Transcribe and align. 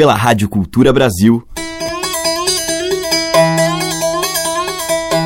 pela 0.00 0.14
Rádio 0.14 0.48
Cultura 0.48 0.94
Brasil. 0.94 1.46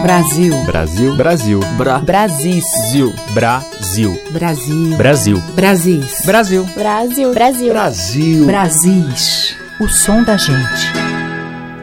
Brasil. 0.03 0.65
Brasil. 0.65 1.15
Brasil. 1.15 1.61
Bra. 1.79 2.01
Brasis. 2.01 2.65
Zil. 2.91 3.13
Brasil. 3.33 4.21
Brasil. 4.33 4.97
Brasil. 4.97 5.43
Brasis. 5.55 6.23
Brasil. 6.27 6.65
Brasil. 6.75 7.33
Brasil. 7.33 7.73
Brasil. 7.73 8.47
Brasis. 8.47 9.57
O 9.81 9.87
som 9.87 10.25
da 10.25 10.37
gente. 10.37 10.93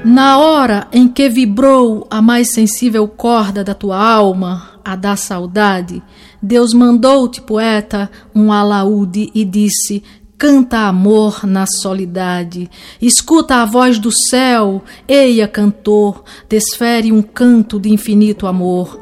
Na 0.03 0.37
hora 0.39 0.85
em 0.91 1.07
que 1.07 1.29
vibrou 1.29 2.05
a 2.09 2.21
mais 2.21 2.51
sensível 2.51 3.07
corda 3.07 3.63
da 3.63 3.73
tua 3.73 3.97
alma, 3.97 4.71
a 4.83 4.97
da 4.97 5.15
saudade, 5.15 6.03
Deus 6.41 6.73
mandou-te, 6.73 7.39
poeta, 7.39 8.09
um 8.35 8.51
alaúde 8.51 9.31
e 9.33 9.45
disse: 9.45 10.03
Canta 10.41 10.87
amor 10.87 11.45
na 11.45 11.67
solidade. 11.67 12.67
Escuta 12.99 13.57
a 13.57 13.65
voz 13.65 13.99
do 13.99 14.09
céu, 14.11 14.81
eia 15.07 15.47
cantor, 15.47 16.23
desfere 16.49 17.11
um 17.11 17.21
canto 17.21 17.79
de 17.79 17.89
infinito 17.89 18.47
amor. 18.47 18.99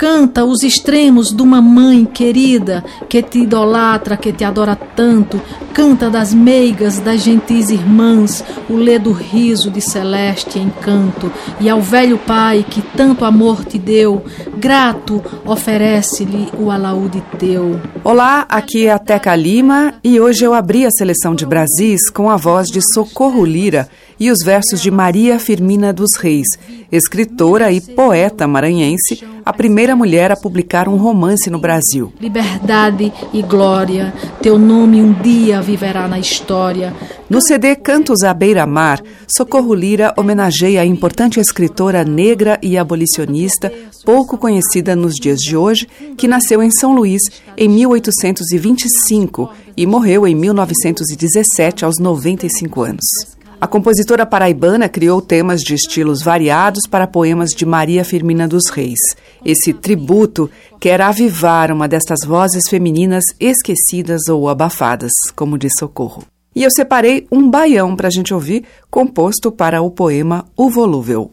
Canta 0.00 0.46
os 0.46 0.62
extremos 0.62 1.28
de 1.28 1.42
uma 1.42 1.60
mãe 1.60 2.06
querida 2.06 2.82
que 3.06 3.22
te 3.22 3.40
idolatra, 3.40 4.16
que 4.16 4.32
te 4.32 4.42
adora 4.42 4.74
tanto. 4.74 5.38
Canta 5.74 6.08
das 6.08 6.32
meigas, 6.32 6.98
das 6.98 7.20
gentis 7.20 7.68
irmãs, 7.68 8.42
o 8.70 8.76
ledo 8.76 9.12
riso 9.12 9.70
de 9.70 9.82
celeste 9.82 10.58
encanto. 10.58 11.30
E 11.60 11.68
ao 11.68 11.82
velho 11.82 12.16
pai 12.16 12.64
que 12.66 12.80
tanto 12.80 13.26
amor 13.26 13.62
te 13.62 13.78
deu, 13.78 14.24
grato, 14.56 15.22
oferece-lhe 15.44 16.48
o 16.58 16.70
alaúde 16.70 17.22
teu. 17.38 17.78
Olá, 18.02 18.46
aqui 18.48 18.86
é 18.86 18.92
a 18.92 18.98
Teca 18.98 19.36
Lima 19.36 19.92
e 20.02 20.18
hoje 20.18 20.42
eu 20.42 20.54
abri 20.54 20.86
a 20.86 20.90
seleção 20.90 21.34
de 21.34 21.44
Brasis 21.44 22.08
com 22.08 22.30
a 22.30 22.38
voz 22.38 22.68
de 22.68 22.80
Socorro 22.94 23.44
Lira 23.44 23.86
e 24.20 24.30
os 24.30 24.44
versos 24.44 24.82
de 24.82 24.90
Maria 24.90 25.38
Firmina 25.38 25.94
dos 25.94 26.14
Reis, 26.16 26.46
escritora 26.92 27.72
e 27.72 27.80
poeta 27.80 28.46
maranhense, 28.46 29.24
a 29.42 29.50
primeira 29.50 29.96
mulher 29.96 30.30
a 30.30 30.36
publicar 30.36 30.86
um 30.86 30.96
romance 30.96 31.48
no 31.48 31.58
Brasil. 31.58 32.12
Liberdade 32.20 33.10
e 33.32 33.40
glória, 33.40 34.12
teu 34.42 34.58
nome 34.58 35.00
um 35.00 35.10
dia 35.14 35.62
viverá 35.62 36.06
na 36.06 36.18
história. 36.18 36.94
No 37.30 37.40
CD 37.40 37.74
Cantos 37.74 38.22
à 38.22 38.34
Beira-Mar, 38.34 39.02
Socorro 39.26 39.72
Lira 39.72 40.12
homenageia 40.18 40.82
a 40.82 40.86
importante 40.86 41.40
escritora 41.40 42.04
negra 42.04 42.58
e 42.62 42.76
abolicionista, 42.76 43.72
pouco 44.04 44.36
conhecida 44.36 44.94
nos 44.94 45.14
dias 45.14 45.38
de 45.38 45.56
hoje, 45.56 45.88
que 46.18 46.28
nasceu 46.28 46.62
em 46.62 46.70
São 46.70 46.94
Luís 46.94 47.22
em 47.56 47.68
1825 47.68 49.50
e 49.74 49.86
morreu 49.86 50.26
em 50.26 50.34
1917 50.34 51.86
aos 51.86 51.98
95 51.98 52.82
anos. 52.82 53.39
A 53.60 53.66
compositora 53.66 54.24
paraibana 54.24 54.88
criou 54.88 55.20
temas 55.20 55.60
de 55.60 55.74
estilos 55.74 56.22
variados 56.22 56.88
para 56.88 57.06
poemas 57.06 57.50
de 57.50 57.66
Maria 57.66 58.02
Firmina 58.06 58.48
dos 58.48 58.70
Reis. 58.70 58.98
Esse 59.44 59.74
tributo 59.74 60.50
quer 60.80 61.02
avivar 61.02 61.70
uma 61.70 61.86
destas 61.86 62.26
vozes 62.26 62.70
femininas 62.70 63.22
esquecidas 63.38 64.28
ou 64.30 64.48
abafadas, 64.48 65.12
como 65.36 65.58
diz 65.58 65.72
Socorro. 65.78 66.24
E 66.56 66.62
eu 66.62 66.70
separei 66.70 67.26
um 67.30 67.50
baião 67.50 67.94
para 67.94 68.08
a 68.08 68.10
gente 68.10 68.32
ouvir, 68.32 68.64
composto 68.90 69.52
para 69.52 69.82
o 69.82 69.90
poema 69.90 70.46
O 70.56 70.70
Volúvel. 70.70 71.30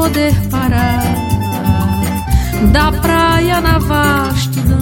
Poder 0.00 0.34
parar, 0.48 1.04
da 2.72 2.90
praia 2.90 3.60
na 3.60 3.78
vastidão. 3.78 4.78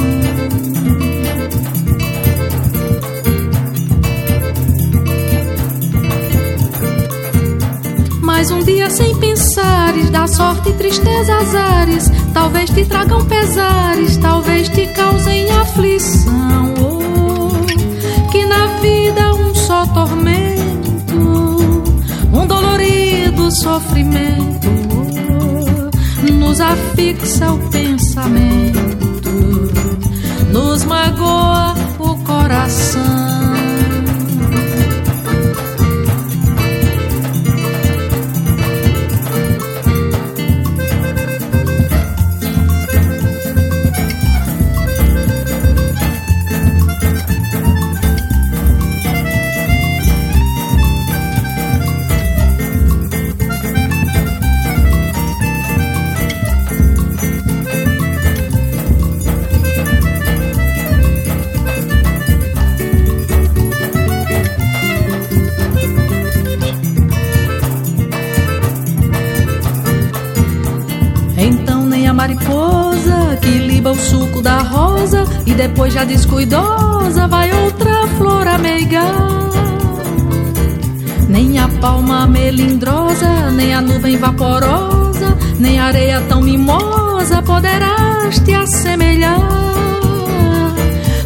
Mas 8.22 8.52
um 8.52 8.60
dia 8.60 8.88
sem 8.90 9.12
pensares, 9.16 10.08
da 10.10 10.28
sorte 10.28 10.68
e 10.68 10.74
tristeza 10.74 11.34
azares, 11.34 12.08
talvez 12.32 12.70
te 12.70 12.84
tragam 12.84 13.24
pesares, 13.24 14.16
talvez 14.18 14.68
te 14.68 14.86
causem 14.86 15.50
aflição. 15.50 16.74
Oh, 16.80 18.30
que 18.30 18.46
na 18.46 18.68
vida 18.78 19.34
um 19.34 19.52
só 19.52 19.84
tormento, 19.86 21.18
um 22.32 22.46
dolorido 22.46 23.50
sofrimento, 23.50 24.77
nos 26.30 26.60
afixa 26.60 27.52
o 27.52 27.58
pensamento, 27.70 29.30
nos 30.52 30.84
magoa 30.84 31.74
o 31.98 32.16
coração. 32.24 33.47
Suco 73.98 74.40
da 74.40 74.58
rosa 74.58 75.24
e 75.44 75.52
depois 75.52 75.92
já 75.92 76.04
descuidosa 76.04 77.26
vai 77.26 77.52
outra 77.52 78.06
flor 78.16 78.46
ameigar. 78.46 79.38
Nem 81.28 81.58
a 81.58 81.68
palma 81.80 82.26
melindrosa, 82.26 83.50
nem 83.50 83.74
a 83.74 83.80
nuvem 83.80 84.16
vaporosa, 84.16 85.36
nem 85.58 85.78
a 85.78 85.84
areia 85.84 86.20
tão 86.28 86.40
mimosa 86.40 87.42
poderás 87.42 88.38
te 88.38 88.54
assemelhar. 88.54 89.40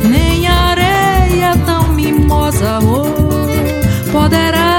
Nem 0.03 0.47
a 0.47 0.55
areia 0.55 1.57
tão 1.65 1.93
mimosa, 1.93 2.79
oh, 2.81 4.11
poderás 4.11 4.72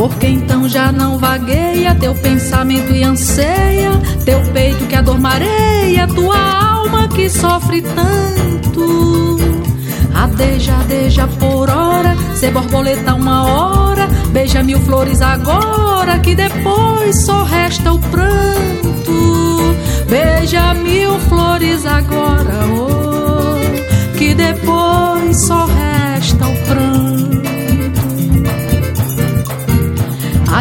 Porque 0.00 0.28
então 0.28 0.66
já 0.66 0.90
não 0.90 1.18
vagueia 1.18 1.94
teu 1.94 2.14
pensamento 2.14 2.90
e 2.90 3.04
anseia, 3.04 3.90
teu 4.24 4.40
peito 4.50 4.86
que 4.86 4.94
a 4.94 5.02
dor 5.02 5.20
mareia, 5.20 6.06
tua 6.06 6.38
alma 6.38 7.06
que 7.06 7.28
sofre 7.28 7.82
tanto. 7.82 9.36
Adeja, 10.14 10.74
adeja 10.76 11.26
por 11.38 11.68
hora, 11.68 12.16
ser 12.34 12.50
borboleta 12.50 13.12
uma 13.12 13.44
hora, 13.44 14.06
beija 14.32 14.62
mil 14.62 14.80
flores 14.80 15.20
agora, 15.20 16.18
que 16.20 16.34
depois 16.34 17.22
só 17.26 17.42
resta 17.42 17.92
o 17.92 17.98
pranto. 17.98 19.76
Beija 20.08 20.72
mil 20.72 21.18
flores 21.28 21.84
agora, 21.84 22.64
oh, 22.72 24.16
que 24.16 24.32
depois 24.32 25.46
só 25.46 25.66
resta 25.66 26.48
o 26.48 26.56
pranto. 26.66 26.89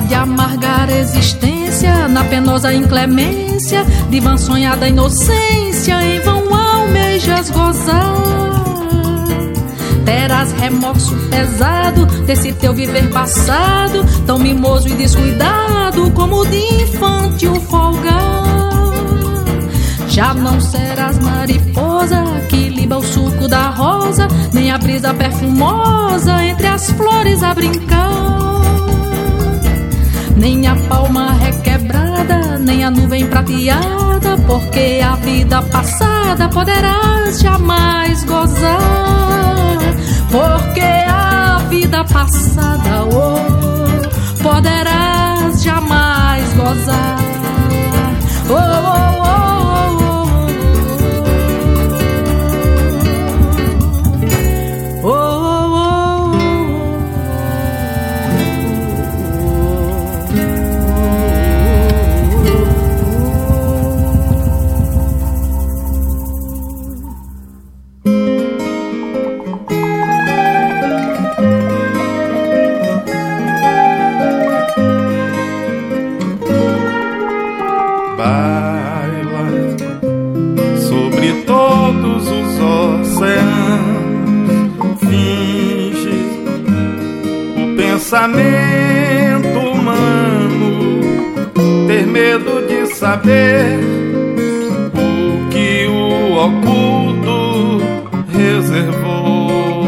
De 0.08 0.16
amargar 0.16 0.90
existência 0.90 2.08
na 2.08 2.24
penosa 2.24 2.74
inclemência, 2.74 3.86
de 4.10 4.20
vã 4.20 4.38
sonhada 4.38 4.88
inocência, 4.88 6.02
em 6.02 6.20
vão 6.22 6.52
almejas 6.52 7.52
gozar. 7.52 8.16
Terás 10.06 10.52
remorso 10.54 11.16
pesado 11.30 12.06
desse 12.26 12.54
teu 12.54 12.74
viver 12.74 13.10
passado, 13.12 14.04
tão 14.26 14.40
mimoso 14.40 14.88
e 14.88 14.94
descuidado 14.94 16.10
como 16.12 16.44
de 16.48 16.82
infante 16.82 17.48
o 17.48 17.60
folgar. 17.60 18.44
Já 20.08 20.34
não 20.34 20.60
serás 20.60 21.20
mariposa 21.20 22.24
que 22.48 22.70
liba 22.70 22.98
o 22.98 23.04
suco 23.04 23.48
da 23.48 23.70
rosa, 23.70 24.28
nem 24.52 24.72
a 24.72 24.78
brisa 24.80 25.14
perfumosa 25.14 26.44
entre 26.44 26.66
as 26.66 26.90
flores 26.92 27.44
a 27.44 27.54
brincar 27.54 28.50
nem 30.40 30.66
a 30.68 30.76
palma 30.88 31.34
requebrada, 31.34 32.58
nem 32.60 32.84
a 32.84 32.90
nuvem 32.90 33.28
prateada, 33.28 34.38
porque 34.48 35.02
a 35.04 35.16
vida 35.18 35.62
passada 35.64 36.48
poderás 36.48 37.40
jamais 37.40 38.24
gozar. 38.24 39.78
Porque 40.32 40.82
a 40.82 41.58
vida 41.70 42.06
passada, 42.06 43.04
oh, 43.04 44.42
poderás 44.42 45.62
jamais 45.62 46.54
gozar. 46.54 47.18
Oh, 48.50 48.54
oh, 48.54 49.46
oh. 49.46 49.49
Pensamento 88.10 89.60
humano 89.72 91.00
ter 91.86 92.08
medo 92.08 92.66
de 92.68 92.88
saber 92.96 93.80
o 94.96 95.50
que 95.52 95.86
o 95.88 96.34
oculto 96.34 97.84
reservou. 98.36 99.86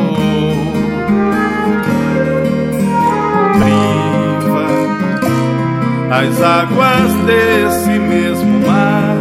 Priva 3.57 4.68
as 6.12 6.41
águas 6.44 7.12
desse 7.25 7.97
mesmo 7.97 8.59
mar. 8.68 9.18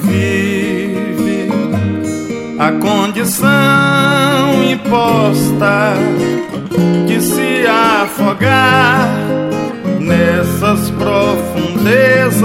Vive 0.00 1.48
a 2.58 2.72
condição 2.72 4.64
imposta 4.64 5.94
de 7.06 7.20
se 7.20 7.43
afogar 8.14 9.08
nessas 9.98 10.90
profundezas 10.90 12.44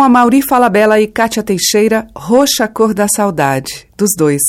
com 0.00 0.04
a 0.04 0.08
Mauri 0.08 0.40
Falabella 0.40 0.98
e 0.98 1.06
Kátia 1.06 1.42
Teixeira, 1.42 2.06
Roxa 2.16 2.66
Cor 2.66 2.94
da 2.94 3.06
Saudade, 3.06 3.86
dos 3.98 4.12
dois. 4.16 4.40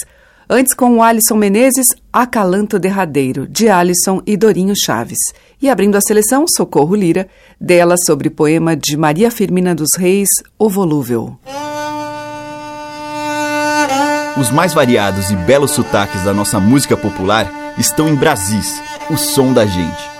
Antes 0.49 0.73
com 0.73 0.95
o 0.95 1.03
Alisson 1.03 1.35
Menezes, 1.35 1.87
Acalanto 2.13 2.79
Derradeiro, 2.79 3.45
de 3.45 3.67
Alisson 3.67 4.21
e 4.25 4.37
Dorinho 4.37 4.73
Chaves. 4.73 5.17
E 5.61 5.69
abrindo 5.69 5.97
a 5.97 6.01
seleção, 6.01 6.45
Socorro 6.47 6.95
Lira, 6.95 7.27
dela 7.59 7.97
sobre 7.97 8.29
poema 8.29 8.77
de 8.77 8.95
Maria 8.95 9.29
Firmina 9.29 9.75
dos 9.75 9.89
Reis, 9.97 10.29
O 10.57 10.69
Volúvel. 10.69 11.37
Os 14.37 14.49
mais 14.51 14.73
variados 14.73 15.31
e 15.31 15.35
belos 15.35 15.71
sotaques 15.71 16.23
da 16.23 16.33
nossa 16.33 16.61
música 16.61 16.95
popular 16.95 17.75
estão 17.77 18.07
em 18.07 18.15
Brasis, 18.15 18.81
o 19.09 19.17
som 19.17 19.51
da 19.51 19.65
gente. 19.65 20.11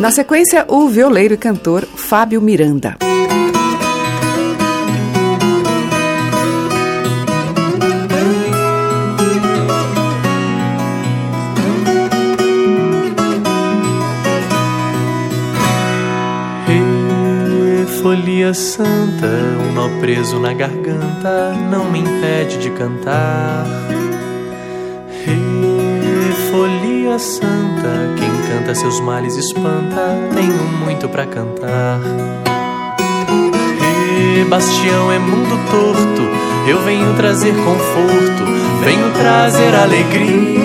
Na 0.00 0.10
sequência, 0.10 0.64
o 0.68 0.88
violeiro 0.88 1.34
e 1.34 1.36
cantor 1.36 1.84
Fábio 1.84 2.40
Miranda. 2.40 2.96
Folia 18.10 18.52
santa, 18.52 19.28
um 19.60 19.72
nó 19.72 19.88
preso 20.00 20.40
na 20.40 20.52
garganta 20.52 21.54
não 21.70 21.88
me 21.92 22.00
impede 22.00 22.58
de 22.58 22.68
cantar. 22.70 23.64
Folia 25.24 26.34
folia 26.50 27.18
santa, 27.20 28.16
quem 28.18 28.28
canta 28.48 28.74
seus 28.74 28.98
males 28.98 29.36
espanta, 29.36 30.18
tenho 30.34 30.64
muito 30.84 31.08
para 31.08 31.24
cantar. 31.24 32.00
E 34.18 34.44
Bastião 34.46 35.12
é 35.12 35.18
mundo 35.20 35.56
torto, 35.70 36.68
eu 36.68 36.82
venho 36.82 37.14
trazer 37.14 37.54
conforto, 37.54 38.44
venho 38.82 39.12
trazer 39.12 39.72
alegria. 39.72 40.58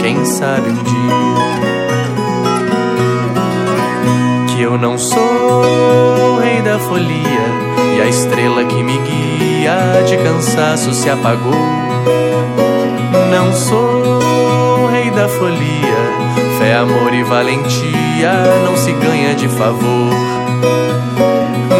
Quem 0.00 0.24
sabe 0.24 0.73
não 4.84 4.98
sou 4.98 5.18
o 5.18 6.40
rei 6.40 6.60
da 6.60 6.78
folia 6.78 7.46
e 7.96 8.02
a 8.02 8.06
estrela 8.06 8.66
que 8.66 8.82
me 8.82 8.98
guia 8.98 10.02
de 10.06 10.14
cansaço 10.18 10.92
se 10.92 11.08
apagou. 11.08 11.54
Não 13.30 13.50
sou 13.50 14.02
o 14.82 14.86
rei 14.88 15.10
da 15.10 15.26
folia, 15.26 16.58
fé, 16.58 16.74
amor 16.74 17.14
e 17.14 17.22
valentia 17.22 18.30
não 18.62 18.76
se 18.76 18.92
ganha 18.92 19.34
de 19.34 19.48
favor. 19.48 20.12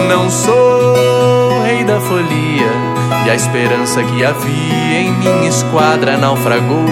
Não 0.08 0.30
sou 0.30 0.94
o 1.58 1.62
rei 1.62 1.84
da 1.84 2.00
folia, 2.00 2.72
e 3.26 3.30
a 3.30 3.34
esperança 3.34 4.02
que 4.02 4.24
havia 4.24 4.98
em 4.98 5.12
minha 5.12 5.50
esquadra 5.50 6.16
naufragou. 6.16 6.86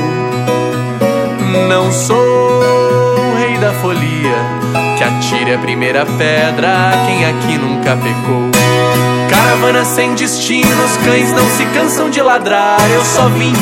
Não 1.70 1.90
sou 1.90 2.18
o 2.18 3.34
rei 3.38 3.56
da 3.56 3.72
folia, 3.72 4.61
que 5.02 5.08
atire 5.08 5.54
a 5.54 5.58
primeira 5.58 6.06
pedra 6.06 6.92
quem 7.06 7.24
aqui 7.24 7.58
nunca 7.58 7.96
pecou. 7.96 8.50
Caravana 9.28 9.84
sem 9.84 10.14
destino, 10.14 10.84
os 10.84 10.96
cães 10.98 11.32
não 11.32 11.44
se 11.50 11.64
cansam 11.66 12.08
de 12.08 12.22
ladrar. 12.22 12.78
Eu 12.94 13.04
só 13.04 13.28
vim 13.28 13.52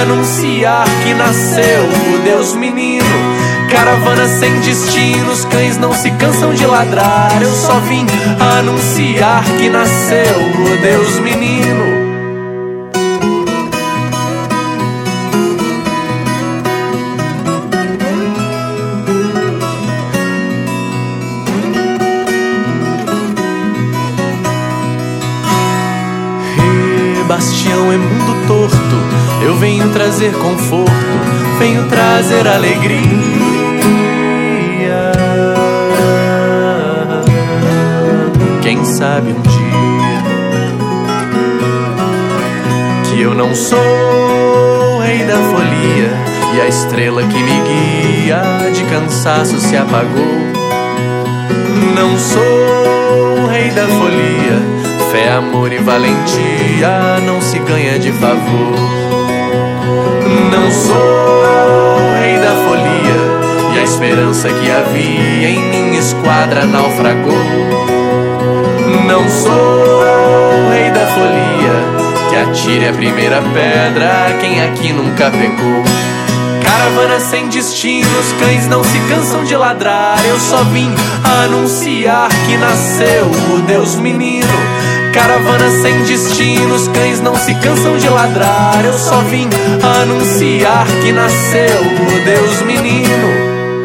anunciar 0.00 0.86
que 1.02 1.14
nasceu 1.14 1.84
o 2.14 2.18
Deus 2.22 2.54
menino. 2.54 3.04
Caravana 3.70 4.28
sem 4.28 4.60
destino, 4.60 5.32
os 5.32 5.44
cães 5.46 5.76
não 5.78 5.92
se 5.92 6.10
cansam 6.12 6.54
de 6.54 6.64
ladrar. 6.64 7.42
Eu 7.42 7.52
só 7.52 7.80
vim 7.80 8.06
anunciar 8.58 9.42
que 9.58 9.68
nasceu 9.68 10.36
o 10.36 10.76
Deus 10.80 11.18
menino. 11.18 11.73
Bastião 27.84 27.92
é 27.92 27.96
mundo 27.96 28.46
torto. 28.46 29.44
Eu 29.44 29.56
venho 29.56 29.90
trazer 29.90 30.32
conforto, 30.32 30.90
venho 31.58 31.86
trazer 31.88 32.46
alegria. 32.46 32.94
Quem 38.62 38.84
sabe 38.84 39.32
um 39.32 39.40
dia 39.42 40.22
que 43.04 43.20
eu 43.20 43.34
não 43.34 43.54
sou 43.54 43.78
o 43.78 45.00
rei 45.00 45.18
da 45.24 45.36
folia 45.36 46.10
e 46.54 46.60
a 46.60 46.68
estrela 46.68 47.22
que 47.22 47.42
me 47.42 47.60
guia 47.60 48.42
de 48.72 48.84
cansaço 48.84 49.58
se 49.60 49.76
apagou. 49.76 50.34
Não 51.94 52.18
sou 52.18 53.44
o 53.44 53.46
rei 53.48 53.70
da 53.70 53.86
folia 53.86 54.73
Fé, 55.14 55.30
amor 55.30 55.72
e 55.72 55.78
valentia 55.78 57.20
não 57.24 57.40
se 57.40 57.56
ganha 57.60 58.00
de 58.00 58.10
favor. 58.10 58.74
Não 60.50 60.68
sou 60.72 61.98
rei 62.18 62.36
da 62.40 62.50
folia 62.64 63.76
e 63.76 63.78
a 63.78 63.84
esperança 63.84 64.48
que 64.48 64.68
havia 64.68 65.50
em 65.50 65.60
minha 65.70 66.00
esquadra 66.00 66.66
naufragou. 66.66 67.32
Não 69.06 69.28
sou 69.30 70.72
rei 70.72 70.90
da 70.90 71.06
folia 71.06 72.28
que 72.28 72.36
atire 72.36 72.88
a 72.88 72.92
primeira 72.92 73.40
pedra 73.40 74.36
quem 74.40 74.64
aqui 74.64 74.92
nunca 74.92 75.30
pecou. 75.30 76.13
Caravana 76.64 77.20
sem 77.20 77.48
destino, 77.48 78.08
os 78.18 78.32
cães 78.44 78.66
não 78.66 78.82
se 78.82 78.98
cansam 79.08 79.44
de 79.44 79.56
ladrar. 79.56 80.18
Eu 80.26 80.38
só 80.40 80.64
vim 80.64 80.92
anunciar 81.44 82.28
que 82.46 82.56
nasceu 82.56 83.26
o 83.54 83.62
Deus 83.62 83.96
menino 83.96 84.84
Caravana 85.14 85.70
sem 85.70 86.02
destino, 86.02 86.74
os 86.74 86.88
cães 86.88 87.20
não 87.20 87.36
se 87.36 87.54
cansam 87.54 87.96
de 87.96 88.08
ladrar. 88.08 88.84
Eu 88.84 88.92
só 88.94 89.20
vim 89.20 89.48
anunciar 90.02 90.84
que 91.04 91.12
nasceu 91.12 91.80
o 91.82 92.24
Deus 92.24 92.62
menino. 92.62 93.28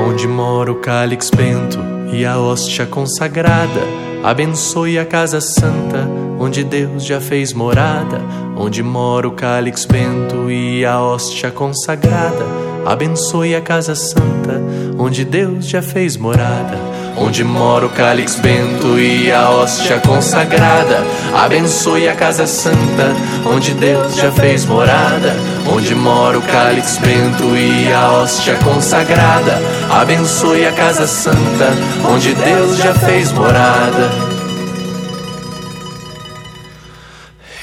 Onde 0.10 0.28
mora 0.28 0.72
o 0.72 0.76
cálix 0.78 1.30
bento 1.30 1.78
e 2.12 2.26
a 2.26 2.40
hóstia 2.40 2.88
consagrada. 2.88 3.80
Abençoe 4.24 4.98
a 4.98 5.06
casa 5.06 5.40
santa, 5.40 6.10
onde 6.40 6.64
Deus 6.64 7.06
já 7.06 7.22
fez 7.22 7.54
morada. 7.54 8.20
Onde 8.58 8.82
mora 8.82 9.28
o 9.28 9.32
cálix 9.32 9.86
bento 9.86 10.50
e 10.50 10.84
a 10.84 11.00
hóstia 11.00 11.52
consagrada. 11.52 12.69
Abençoe 12.90 13.56
a 13.56 13.62
casa 13.62 13.94
santa, 13.94 14.60
onde 14.98 15.24
Deus 15.24 15.68
já 15.68 15.80
fez 15.80 16.18
morada 16.18 16.76
onde 17.20 17.44
mora 17.44 17.86
o 17.86 17.90
cálix 17.90 18.36
bento 18.38 18.98
e 18.98 19.32
a 19.32 19.50
hóstia 19.50 20.00
consagrada. 20.00 21.04
Abençoe 21.36 22.08
a 22.08 22.16
casa 22.16 22.48
santa, 22.48 23.14
onde 23.46 23.74
Deus 23.74 24.16
já 24.16 24.32
fez 24.32 24.66
morada, 24.66 25.36
onde 25.72 25.94
mora 25.94 26.40
o 26.40 26.42
cálix 26.42 26.98
bento 26.98 27.56
e 27.56 27.92
a 27.92 28.12
hóstia 28.12 28.56
consagrada. 28.56 29.62
Abençoe 29.90 30.66
a 30.66 30.72
casa 30.72 31.06
santa, 31.06 31.74
onde 32.10 32.34
Deus 32.34 32.78
já 32.78 32.94
fez 32.94 33.32
morada. 33.32 34.10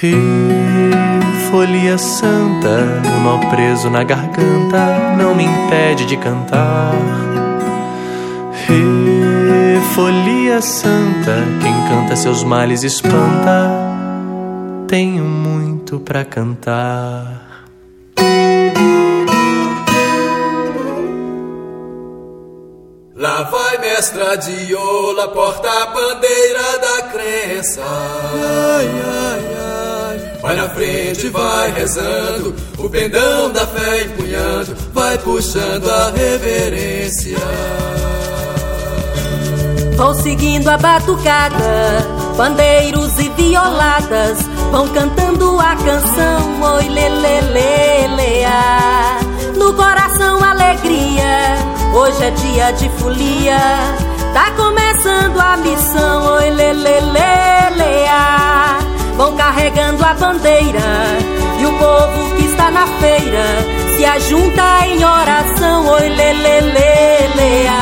E 0.02 0.45
folia 1.56 1.96
santa, 1.96 3.00
um 3.16 3.22
nó 3.22 3.38
preso 3.48 3.88
na 3.88 4.04
garganta, 4.04 5.16
não 5.16 5.34
me 5.34 5.44
impede 5.44 6.04
de 6.04 6.14
cantar. 6.18 6.92
E 8.68 9.80
folia 9.94 10.60
santa, 10.60 11.32
quem 11.62 11.72
canta 11.88 12.14
seus 12.14 12.44
males 12.44 12.82
espanta. 12.82 13.70
Tenho 14.86 15.24
muito 15.24 15.98
para 15.98 16.26
cantar. 16.26 17.64
Lá 23.14 23.42
vai 23.44 23.78
mestra 23.78 24.36
de 24.36 24.74
ola, 24.74 25.28
porta 25.28 25.70
a 25.70 25.86
bandeira 25.86 26.78
da 26.80 27.02
crença. 27.08 27.80
Ai, 27.82 28.86
ai, 28.86 29.56
ai. 29.58 29.85
Vai 30.46 30.54
na 30.54 30.68
frente, 30.68 31.28
vai 31.28 31.72
rezando, 31.72 32.54
o 32.78 32.88
pendão 32.88 33.50
da 33.50 33.66
fé 33.66 34.04
empunhando, 34.04 34.76
vai 34.92 35.18
puxando 35.18 35.90
a 35.90 36.12
reverência. 36.12 37.36
Vão 39.96 40.14
seguindo 40.14 40.68
a 40.68 40.76
batucada, 40.78 42.06
pandeiros 42.36 43.18
e 43.18 43.28
violadas 43.30 44.38
vão 44.70 44.86
cantando 44.90 45.58
a 45.58 45.74
canção 45.74 46.62
Oi 46.76 46.88
lelelelea. 46.90 48.52
No 49.56 49.74
coração 49.74 50.44
alegria, 50.44 51.56
hoje 51.92 52.22
é 52.22 52.30
dia 52.30 52.70
de 52.70 52.88
folia. 53.00 53.58
Tá 54.32 54.52
começando 54.52 55.40
a 55.40 55.56
missão 55.56 56.34
Oi 56.34 56.50
lelelelea. 56.50 57.06
Vão 58.38 58.45
carregando 60.06 60.08
a 60.08 60.14
bandeira 60.14 61.18
e 61.58 61.66
o 61.66 61.78
povo 61.78 62.36
que 62.36 62.44
está 62.44 62.70
na 62.70 62.86
feira 62.86 63.44
se 63.96 64.04
ajunta 64.04 64.86
em 64.86 65.04
oração 65.04 65.86
Oi 65.88 66.08
lelelelea 66.08 67.72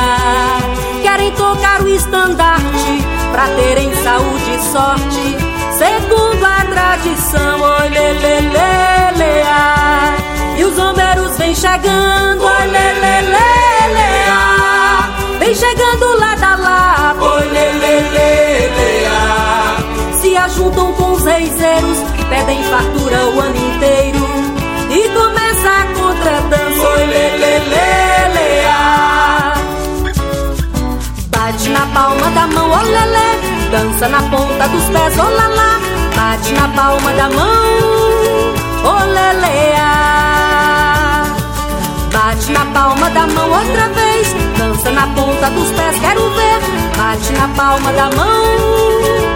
querem 1.03 1.31
tocar 1.33 1.81
o 1.83 1.87
estandarte 1.87 3.03
pra 3.31 3.47
terem 3.49 3.93
saúde 4.03 4.55
e 4.55 4.59
sorte, 4.71 5.37
segundo 5.77 6.43
a 6.43 6.65
tradição. 6.65 7.61
Oi, 7.61 7.89
lê, 7.89 8.13
lê, 8.13 8.39
lê, 8.41 9.17
lê, 9.17 9.41
ah. 9.43 10.15
E 10.57 10.63
os 10.63 10.77
homeiros 10.79 11.37
vêm 11.37 11.53
chegando, 11.53 12.34
pedem 22.29 22.63
fartura 22.63 23.25
o 23.25 23.39
ano 23.39 23.57
inteiro. 23.57 24.25
E 24.89 25.09
começa 25.09 25.69
a 25.69 25.85
contradança, 25.93 26.89
lê, 26.97 27.29
lê, 27.37 27.59
lê, 27.59 28.27
lê. 28.33 28.65
Bate 31.27 31.69
na 31.69 31.85
palma 31.87 32.31
da 32.31 32.47
mão, 32.47 32.71
olelê 32.71 33.69
Dança 33.71 34.07
na 34.07 34.21
ponta 34.23 34.67
dos 34.67 34.83
pés, 34.85 35.17
olala 35.17 35.79
Bate 36.15 36.53
na 36.53 36.67
palma 36.69 37.13
da 37.13 37.29
mão 37.29 37.65
olelea. 38.85 39.91
Bate 42.11 42.51
na 42.51 42.65
palma 42.65 43.09
da 43.09 43.27
mão 43.27 43.49
outra 43.49 43.89
vez, 43.89 44.33
dança 44.57 44.91
na 44.91 45.07
ponta 45.07 45.49
dos 45.49 45.71
pés, 45.71 45.99
quero 45.99 46.29
ver. 46.31 46.59
Bate 46.97 47.33
na 47.33 47.47
palma 47.49 47.91
da 47.93 48.09
mão. 48.15 49.34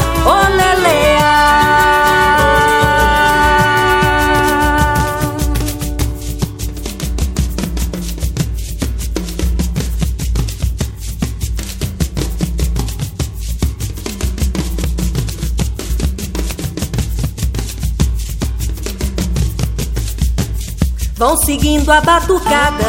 Vão 21.20 21.36
seguindo 21.36 21.92
a 21.92 22.00
batucada, 22.00 22.86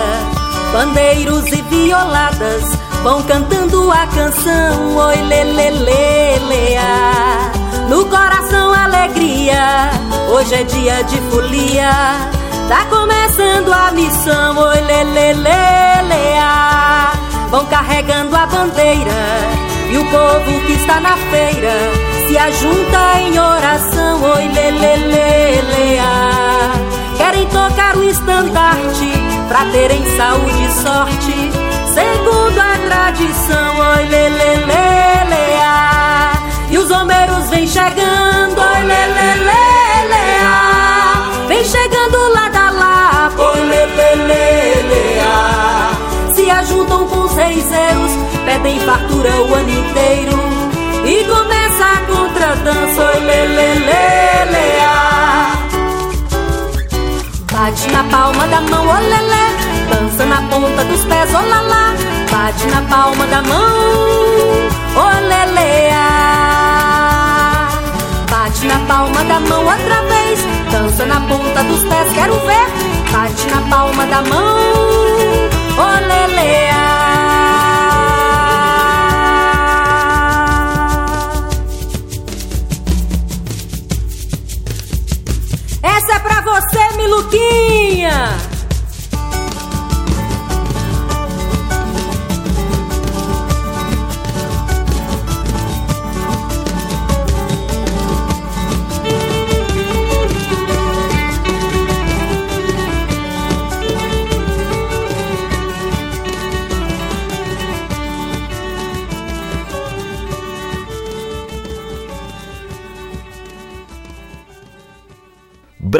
bandeiros 0.72 1.46
e 1.48 1.62
violadas 1.62 2.79
vão 3.02 3.22
cantando 3.22 3.90
a 3.90 4.06
canção, 4.06 4.96
oi 4.96 5.16
lelelelea. 5.16 6.82
No 7.88 8.04
coração 8.06 8.72
alegria, 8.72 9.90
hoje 10.32 10.54
é 10.54 10.62
dia 10.62 11.02
de 11.02 11.16
folia. 11.30 11.90
Tá 12.68 12.84
começando 12.86 13.72
a 13.72 13.90
missão, 13.92 14.56
oi 14.58 14.80
lelelelea. 14.80 16.50
Vão 17.50 17.66
carregando 17.66 18.36
a 18.36 18.46
bandeira 18.46 19.10
e 19.90 19.98
o 19.98 20.04
povo 20.04 20.60
que 20.66 20.72
está 20.72 21.00
na 21.00 21.16
feira 21.16 21.72
se 22.28 22.38
ajunta 22.38 23.20
em 23.20 23.38
oração, 23.38 24.22
oi 24.22 24.48
lelelelea 24.48 25.70
querem 27.30 27.46
tocar 27.46 27.96
o 27.96 28.02
estandarte 28.02 29.12
pra 29.46 29.64
terem 29.66 30.04
saúde 30.16 30.64
e 30.64 30.82
sorte. 30.82 31.49
Segundo 31.92 32.58
a 32.58 32.78
tradição, 32.86 33.78
oi 33.78 34.04
lelelelea. 34.06 35.72
E 36.70 36.78
os 36.78 36.90
homeiros 36.90 37.50
vêm 37.50 37.66
chegando, 37.66 38.58
oi 38.58 38.82
lelelelea. 38.84 40.52
Vem 41.48 41.64
chegando 41.64 42.32
lá 42.32 42.48
da 42.48 42.70
lá, 42.70 43.32
oi 43.36 43.60
lelelelea. 43.64 45.34
Se 46.34 46.48
ajuntam 46.48 47.08
com 47.08 47.20
os 47.24 47.34
reiseiros, 47.34 48.12
pedem 48.44 48.78
fartura 48.80 49.30
o 49.30 49.54
ano 49.54 49.70
inteiro. 49.70 50.38
E 51.04 51.24
começa 51.24 51.84
a 51.84 51.98
contradança, 52.06 53.04
oi 53.04 53.20
lelelelea. 53.20 53.90
Bate 57.52 57.90
na 57.90 58.04
palma 58.04 58.46
da 58.46 58.60
mão, 58.60 58.86
olelé. 58.86 59.49
Dança 60.10 60.26
na 60.26 60.42
ponta 60.48 60.84
dos 60.86 61.04
pés, 61.04 61.30
olalá. 61.32 61.94
Bate 62.32 62.66
na 62.66 62.82
palma 62.82 63.26
da 63.28 63.42
mão, 63.42 64.58
olelea. 64.96 66.08
Bate 68.28 68.66
na 68.66 68.78
palma 68.88 69.24
da 69.24 69.38
mão 69.38 69.60
outra 69.64 70.02
vez. 70.02 70.40
Dança 70.72 71.06
na 71.06 71.20
ponta 71.20 71.62
dos 71.62 71.84
pés, 71.84 72.12
quero 72.12 72.34
ver. 72.40 72.66
Bate 73.12 73.46
na 73.54 73.62
palma 73.70 74.04
da 74.06 74.22
mão, 74.22 74.58
olelea. 75.78 76.80
Essa 85.84 86.14
é 86.14 86.18
pra 86.18 86.40
você, 86.40 86.96
Miluquinha! 86.96 88.39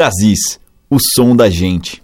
Brasis, 0.01 0.59
o 0.89 0.97
som 1.13 1.35
da 1.35 1.47
gente. 1.47 2.01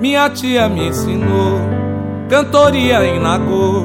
Minha 0.00 0.30
tia 0.30 0.70
me 0.70 0.88
ensinou 0.88 1.58
cantoria 2.30 3.04
em 3.04 3.20
Nagô, 3.20 3.84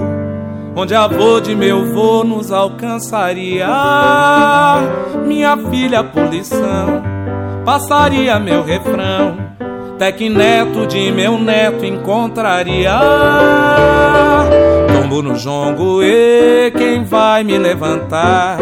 onde 0.73 0.95
a 0.95 1.03
avô 1.03 1.41
de 1.41 1.53
meu 1.53 1.93
vô 1.93 2.23
nos 2.23 2.49
alcançaria. 2.49 3.67
Minha 5.27 5.57
filha, 5.69 6.01
por 6.01 6.29
lição 6.29 7.12
passaria 7.63 8.39
meu 8.39 8.63
refrão. 8.63 9.37
Até 9.95 10.11
que 10.11 10.29
neto 10.29 10.85
de 10.87 11.11
meu 11.11 11.37
neto 11.37 11.85
encontraria. 11.85 12.97
Tombo 14.87 15.21
no 15.21 15.35
jongo, 15.35 16.03
e 16.03 16.71
quem 16.71 17.03
vai 17.03 17.43
me 17.43 17.57
levantar? 17.57 18.57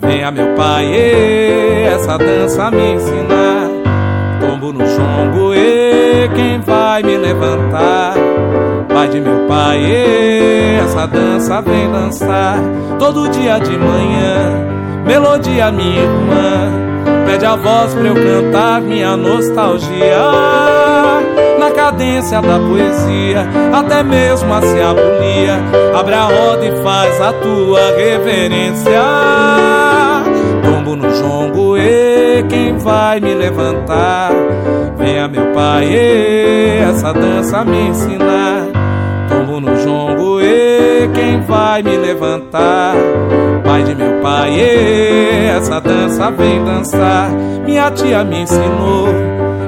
Venha 0.00 0.30
meu 0.30 0.54
pai, 0.54 0.86
e 0.86 1.82
essa 1.94 2.16
dança 2.16 2.70
me 2.70 2.94
ensinar. 2.94 3.68
Tombo 4.40 4.72
no 4.72 4.84
jongo, 4.86 5.54
e 5.54 6.28
quem 6.34 6.60
vai 6.60 7.02
me 7.02 7.16
levantar? 7.16 8.14
Pai 8.92 9.08
de 9.08 9.20
meu 9.20 9.46
pai, 9.46 9.78
e 9.78 10.78
essa 10.82 11.06
dança 11.06 11.60
vem 11.60 11.90
dançar. 11.92 12.58
Todo 12.98 13.28
dia 13.28 13.58
de 13.58 13.76
manhã, 13.76 15.04
melodia 15.04 15.70
minha 15.70 16.02
irmã 16.02 16.93
Pede 17.24 17.46
a 17.46 17.56
voz 17.56 17.94
pra 17.94 18.06
eu 18.06 18.14
cantar 18.14 18.80
minha 18.80 19.16
nostalgia. 19.16 20.16
Na 21.58 21.70
cadência 21.70 22.42
da 22.42 22.58
poesia 22.58 23.48
Até 23.72 24.02
mesmo 24.02 24.52
a 24.52 24.60
se 24.60 24.80
abolia. 24.80 25.58
Abre 25.98 26.14
a 26.14 26.24
roda 26.24 26.66
e 26.66 26.82
faz 26.82 27.20
a 27.20 27.32
tua 27.32 27.96
reverência. 27.96 29.02
Tombo 30.62 30.96
no 30.96 31.10
jongo, 31.10 31.76
e 31.78 32.42
quem 32.48 32.76
vai 32.78 33.20
me 33.20 33.34
levantar? 33.34 34.30
Venha 34.96 35.28
meu 35.28 35.52
pai, 35.52 35.86
e 35.86 36.78
essa 36.90 37.12
dança 37.12 37.64
me 37.64 37.88
ensinar 37.88 38.73
No 39.60 39.76
jongo, 39.76 40.40
e 40.40 41.08
quem 41.14 41.40
vai 41.42 41.82
me 41.82 41.96
levantar? 41.96 42.94
pai 43.64 43.82
de 43.82 43.94
meu 43.94 44.20
pai, 44.20 44.50
e 44.54 45.46
essa 45.56 45.80
dança 45.80 46.30
vem 46.30 46.64
dançar. 46.64 47.30
Minha 47.64 47.90
tia 47.90 48.22
me 48.22 48.42
ensinou 48.42 49.08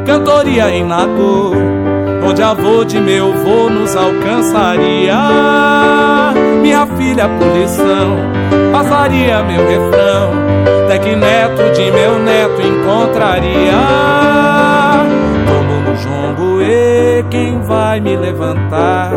cantoria 0.07 0.71
em 0.71 0.85
Nagô, 0.85 1.53
onde 2.25 2.43
avô 2.43 2.85
de 2.85 3.01
meu 3.01 3.33
vô 3.33 3.69
nos 3.69 3.97
alcançaria. 3.97 5.17
Minha 6.63 6.87
filha, 6.97 7.29
por 7.29 7.49
lição, 7.57 8.17
passaria 8.73 9.43
meu 9.43 9.67
refrão, 9.67 10.31
até 10.85 10.99
que 10.99 11.17
neto 11.17 11.73
de 11.75 11.91
meu 11.91 12.19
neto 12.21 12.63
encontraria. 12.63 14.26
Quem 17.25 17.61
vai 17.61 18.01
me 18.01 18.17
levantar? 18.17 19.11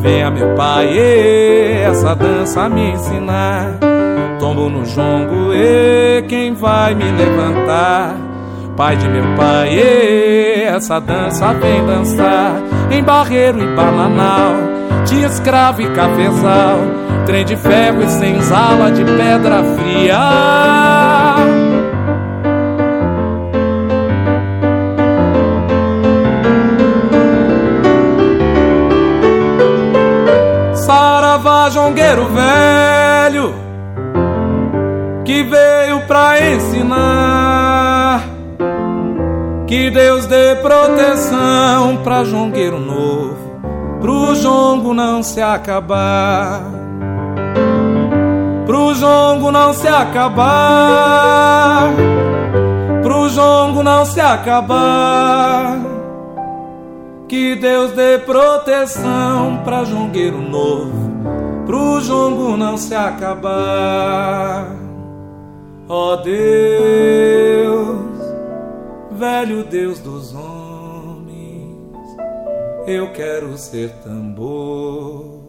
Venha 0.00 0.30
meu 0.30 0.54
pai, 0.54 0.88
e 0.88 1.82
essa 1.82 2.14
dança 2.14 2.68
me 2.68 2.92
ensinar 2.92 3.78
tombo 4.38 4.68
no 4.68 4.84
jongo, 4.84 5.52
e 5.52 6.22
quem 6.28 6.54
vai 6.54 6.94
me 6.94 7.04
levantar? 7.04 8.14
Pai 8.76 8.96
de 8.96 9.08
meu 9.08 9.24
pai, 9.36 9.70
e 9.74 10.62
essa 10.64 11.00
dança 11.00 11.52
vem 11.54 11.84
dançar 11.84 12.62
em 12.90 13.02
Barreiro 13.02 13.60
e 13.60 13.66
Bananal, 13.74 14.54
tinha 15.04 15.26
escravo 15.26 15.82
e 15.82 15.90
cafezal, 15.90 16.78
trem 17.26 17.44
de 17.44 17.56
ferro 17.56 18.02
e 18.02 18.08
senzala 18.08 18.92
de 18.92 19.04
pedra 19.04 19.62
fria. 19.64 20.87
Jongueiro 31.70 32.26
velho 32.26 33.54
que 35.24 35.42
veio 35.42 36.00
pra 36.06 36.40
ensinar 36.40 37.88
Que 39.68 39.90
Deus 39.90 40.24
dê 40.24 40.56
proteção 40.62 41.98
pra 42.02 42.24
jongueiro 42.24 42.80
novo, 42.80 43.60
pro 44.00 44.34
jongo 44.34 44.94
não 44.94 45.22
se 45.22 45.42
acabar. 45.42 46.62
Pro 48.64 48.94
jongo 48.94 49.52
não 49.52 49.74
se 49.74 49.86
acabar. 49.86 51.90
Pro 53.02 53.28
jongo 53.28 53.82
não 53.82 54.06
se 54.06 54.18
acabar. 54.18 55.78
Que 57.28 57.54
Deus 57.54 57.92
dê 57.92 58.18
proteção 58.20 59.60
pra 59.64 59.84
jongueiro 59.84 60.40
novo, 60.40 61.07
pro 61.68 62.00
jongo 62.00 62.56
não 62.56 62.78
se 62.78 62.94
acabar. 62.94 64.74
Ó 65.86 66.14
oh 66.14 66.16
Deus, 66.16 67.98
velho 69.12 69.64
Deus 69.64 70.00
dos 70.00 70.34
homens, 70.34 71.76
eu 72.86 73.12
quero 73.12 73.58
ser 73.58 73.90
tambor. 74.02 75.42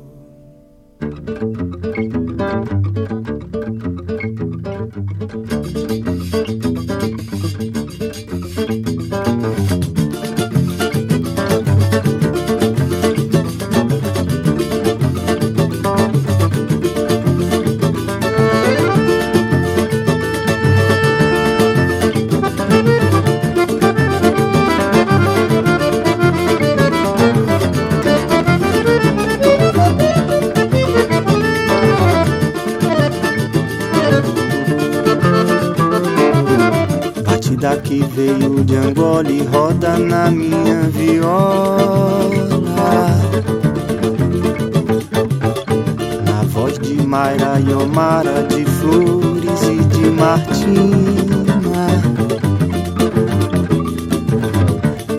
Que 37.99 38.05
veio 38.15 38.63
de 38.63 38.77
Angola 38.77 39.29
e 39.29 39.41
roda 39.43 39.97
na 39.97 40.31
minha 40.31 40.83
viola. 40.89 42.29
Na 46.25 46.43
voz 46.43 46.79
de 46.79 47.05
Mayra 47.05 47.59
e 47.59 47.73
Omara, 47.73 48.43
de 48.43 48.63
Flores 48.65 49.63
e 49.63 49.83
de 49.83 50.11
Martina. 50.11 51.87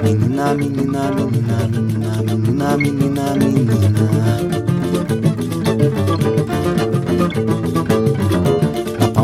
Menina, 0.03 0.55
menina, 0.55 1.11
menina, 1.12 1.57
menina, 1.71 2.23
menina, 2.23 2.77
menina, 2.77 3.35
menina. 3.35 3.90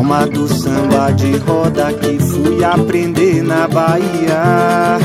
alma 0.07 0.25
do 0.25 0.47
samba 0.47 1.11
de 1.11 1.35
roda 1.37 1.91
que 1.91 2.17
fui 2.17 2.63
aprender 2.63 3.36
na 3.67 3.73
Bahia. 3.73 4.97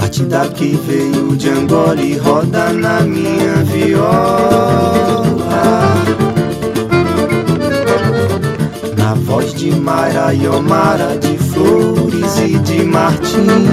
Batida 0.00 0.48
que 0.54 0.76
veio 0.86 1.36
de 1.36 1.50
Angola 1.50 2.00
e 2.00 2.16
roda 2.16 2.72
na 2.72 3.00
minha 3.00 3.64
viola. 3.64 4.04
Na 8.96 9.14
voz 9.14 9.54
de 9.54 9.70
Mayra 9.70 10.34
e 10.34 10.46
Omara, 10.46 11.16
de 11.18 11.38
Flores 11.38 12.38
e 12.38 12.58
de 12.58 12.84
Martina. 12.84 13.64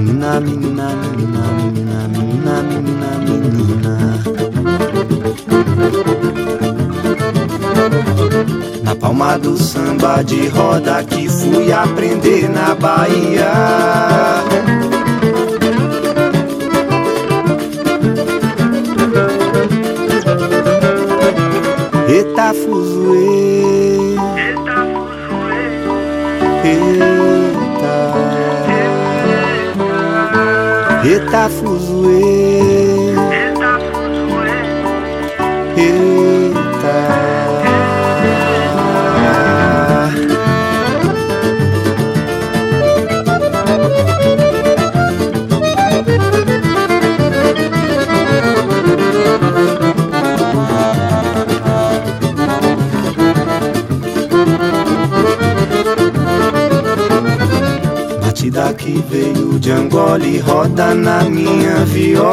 Menina, 0.00 0.40
menina, 0.40 0.94
menina, 0.94 2.08
menina, 2.08 2.62
menina, 2.62 3.10
menina, 3.26 3.94
Na 8.84 8.94
palma 8.94 9.36
do 9.38 9.56
samba 9.56 10.22
de 10.22 10.48
roda 10.48 11.02
que 11.04 11.28
fui 11.28 11.72
aprender 11.72 12.48
na 12.48 12.74
Bahia. 12.74 13.52
Eita 22.08 22.54
fuzuê. 22.54 24.16
Eita 24.36 24.86
fuzuê 26.62 27.37
Eita 31.18 31.48
fuzuê 31.48 32.87
que 58.88 59.04
veio 59.10 59.58
de 59.58 59.70
Angola 59.70 60.24
e 60.24 60.38
roda 60.38 60.94
na 60.94 61.22
minha 61.24 61.84
viola. 61.84 62.24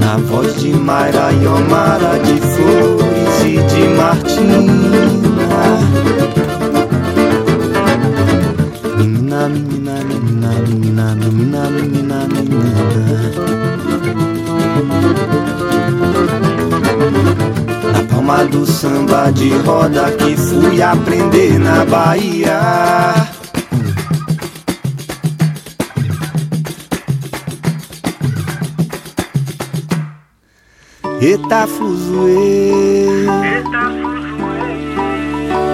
Na 0.00 0.16
voz 0.16 0.56
de 0.60 0.70
Mayra 0.70 1.32
e 1.32 1.46
Omara, 1.46 2.18
de 2.18 2.40
Flores 2.40 3.44
e 3.44 3.58
de 3.70 3.88
Martina. 3.94 4.80
Menina, 8.98 9.48
menina, 9.48 9.94
menina, 10.08 10.50
menina, 10.66 11.14
menina, 11.14 11.70
menina, 11.70 12.26
menina 12.26 13.79
palma 18.30 18.44
do 18.44 18.64
samba 18.64 19.32
de 19.32 19.50
roda 19.58 20.12
que 20.12 20.36
fui 20.36 20.80
aprender 20.80 21.58
na 21.58 21.84
Bahia. 21.84 22.60
Eita 31.20 31.66
fuzuê. 31.66 33.08
Eita 33.42 33.90
fuzuê. 33.98 34.70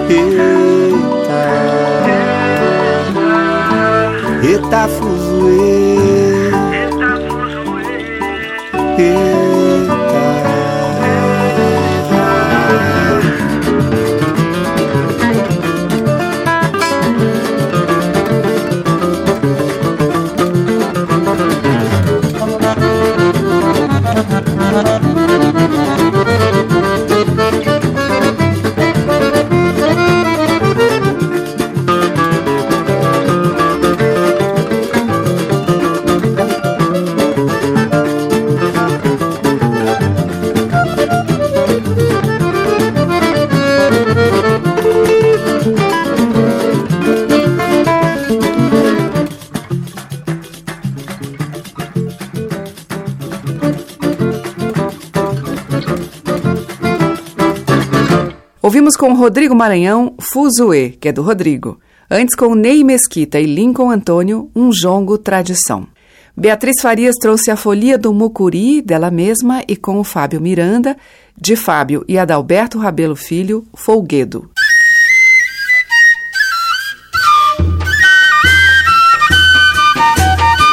Eita. 0.09 1.43
Eita 4.43 4.87
fuzuê. 4.87 5.69
Eita 6.73 7.11
fuzuê. 7.17 7.97
Eita 8.97 9.36
Ouvimos 58.87 58.95
com 58.95 59.13
Rodrigo 59.13 59.53
Maranhão 59.53 60.15
Fuzue, 60.17 60.91
que 60.91 61.09
é 61.09 61.11
do 61.11 61.21
Rodrigo. 61.21 61.77
Antes, 62.09 62.33
com 62.33 62.55
Ney 62.55 62.85
Mesquita 62.85 63.37
e 63.37 63.45
Lincoln 63.45 63.91
Antônio, 63.91 64.49
um 64.55 64.71
jongo 64.71 65.17
tradição. 65.17 65.85
Beatriz 66.37 66.81
Farias 66.81 67.15
trouxe 67.19 67.51
a 67.51 67.57
Folia 67.57 67.97
do 67.97 68.13
Mucuri, 68.13 68.81
dela 68.81 69.11
mesma, 69.11 69.61
e 69.67 69.75
com 69.75 69.99
o 69.99 70.05
Fábio 70.05 70.39
Miranda, 70.39 70.95
de 71.37 71.57
Fábio 71.57 72.05
e 72.07 72.17
Adalberto 72.17 72.79
Rabelo 72.79 73.17
Filho, 73.17 73.65
Folguedo. 73.75 74.49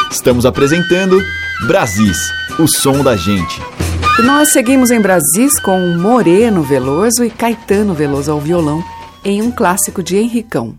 Estamos 0.09 0.45
apresentando 0.45 1.21
Brasis, 1.67 2.31
o 2.57 2.65
som 2.65 3.03
da 3.03 3.17
gente. 3.17 3.59
E 4.17 4.21
nós 4.21 4.53
seguimos 4.53 4.91
em 4.91 5.01
Brasis 5.01 5.59
com 5.59 5.77
Moreno 5.97 6.63
Veloso 6.63 7.21
e 7.25 7.29
Caetano 7.29 7.93
Veloso 7.93 8.31
ao 8.31 8.39
violão, 8.39 8.81
em 9.25 9.41
um 9.41 9.51
clássico 9.51 10.01
de 10.01 10.15
Henricão. 10.15 10.73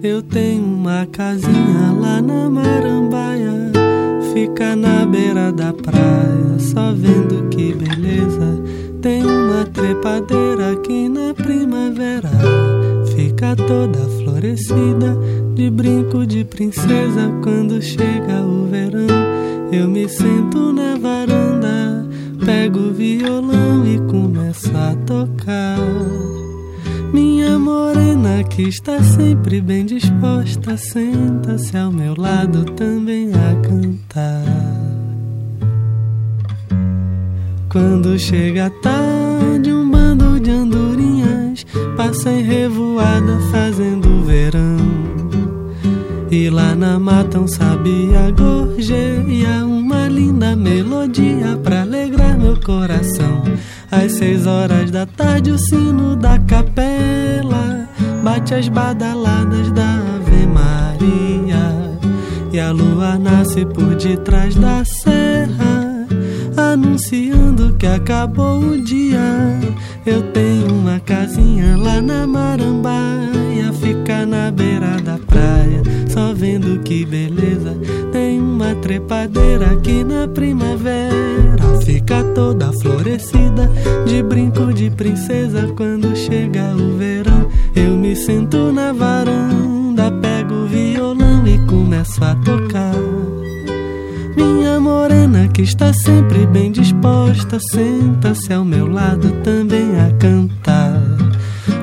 Eu 0.00 0.22
tenho 0.22 0.62
uma 0.62 1.08
casinha 1.10 1.92
lá 1.98 2.22
na 2.22 2.48
Marambaia, 2.48 3.72
fica 4.32 4.76
na 4.76 5.04
beira 5.04 5.50
da 5.50 5.72
praia, 5.72 6.56
só 6.60 6.92
vendo 6.92 7.48
que 7.48 7.74
beleza. 7.74 8.62
Tem 9.02 9.26
uma 9.26 9.64
trepadeira 9.64 10.70
aqui 10.70 11.08
na 11.08 11.34
primavera, 11.34 12.30
fica 13.14 13.56
toda 13.56 13.98
florescida, 14.22 15.16
de 15.54 15.70
brinco 15.70 16.26
de 16.26 16.44
princesa. 16.44 17.30
Quando 17.42 17.80
chega 17.82 18.42
o 18.42 18.66
verão, 18.66 19.06
eu 19.72 19.88
me 19.88 20.08
sento 20.08 20.72
na 20.72 20.96
varanda, 20.96 22.08
pego 22.44 22.78
o 22.78 22.92
violão 22.92 23.86
e 23.86 23.98
começo 24.10 24.70
a 24.76 24.94
tocar. 25.06 25.78
Minha 27.12 27.58
morena 27.58 28.44
que 28.44 28.62
está 28.62 29.02
sempre 29.02 29.60
bem 29.60 29.84
disposta, 29.84 30.76
senta-se 30.76 31.76
ao 31.76 31.90
meu 31.90 32.14
lado 32.16 32.64
também 32.64 33.30
a 33.32 33.68
cantar. 33.68 34.80
Quando 37.68 38.18
chega 38.18 38.70
tarde, 38.82 39.72
um 39.72 39.84
de 40.40 40.50
andorinhas 40.50 41.64
passa 41.96 42.30
em 42.30 42.42
revoada 42.42 43.38
fazendo 43.50 44.24
verão. 44.24 44.78
E 46.30 46.48
lá 46.48 46.76
na 46.76 46.98
mata 46.98 47.40
um 47.40 47.48
sabia 47.48 48.30
gorjeia 48.30 49.64
uma 49.66 50.06
linda 50.08 50.54
melodia 50.54 51.58
pra 51.62 51.82
alegrar 51.82 52.38
meu 52.38 52.58
coração. 52.60 53.42
Às 53.90 54.12
seis 54.12 54.46
horas 54.46 54.90
da 54.92 55.04
tarde, 55.04 55.50
o 55.50 55.58
sino 55.58 56.14
da 56.14 56.38
capela 56.38 57.88
bate 58.22 58.54
as 58.54 58.68
badaladas 58.68 59.72
da 59.72 59.94
Ave 59.94 60.46
Maria. 60.46 61.98
E 62.52 62.60
a 62.60 62.70
lua 62.70 63.18
nasce 63.18 63.66
por 63.66 63.96
detrás 63.96 64.54
da 64.54 64.84
serra, 64.84 65.79
anunciando 66.60 67.74
que 67.74 67.86
acabou 67.86 68.60
o 68.60 68.80
dia. 68.82 69.20
Eu 70.04 70.22
tenho 70.32 70.68
uma 70.68 71.00
casinha 71.00 71.76
lá 71.76 72.00
na 72.00 72.26
Marambaia, 72.26 73.72
fica 73.80 74.26
na 74.26 74.50
beira 74.50 75.00
da 75.00 75.18
praia, 75.18 75.82
só 76.08 76.32
vendo 76.34 76.80
que 76.80 77.04
beleza. 77.04 77.76
Tem 78.12 78.40
uma 78.40 78.74
trepadeira 78.76 79.72
aqui 79.72 80.04
na 80.04 80.28
primavera, 80.28 81.80
fica 81.84 82.22
toda 82.34 82.72
florescida, 82.80 83.70
de 84.06 84.22
brinco 84.22 84.72
de 84.72 84.90
princesa. 84.90 85.72
Quando 85.76 86.14
chega 86.16 86.74
o 86.74 86.96
verão, 86.96 87.48
eu 87.74 87.96
me 87.96 88.14
sento 88.14 88.72
na 88.72 88.92
varanda, 88.92 90.10
pego 90.20 90.54
o 90.54 90.66
violão 90.66 91.46
e 91.46 91.58
começo 91.66 92.22
a 92.24 92.34
tocar. 92.36 92.94
Minha 94.36 94.80
morena 94.80 95.19
que 95.52 95.62
está 95.62 95.92
sempre 95.92 96.46
bem 96.46 96.72
disposta, 96.72 97.58
senta-se 97.60 98.52
ao 98.52 98.64
meu 98.64 98.86
lado 98.86 99.30
também 99.42 99.98
a 100.00 100.12
cantar. 100.18 101.00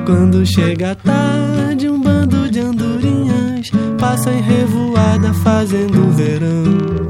Quando 0.04 0.44
chega 0.44 0.92
a 0.92 0.94
tarde, 0.94 1.88
um 1.88 2.00
bando 2.00 2.50
de 2.50 2.60
andorinhas 2.60 3.70
passa 3.98 4.32
em 4.32 4.40
revoada 4.40 5.32
fazendo 5.34 6.10
verão. 6.12 7.08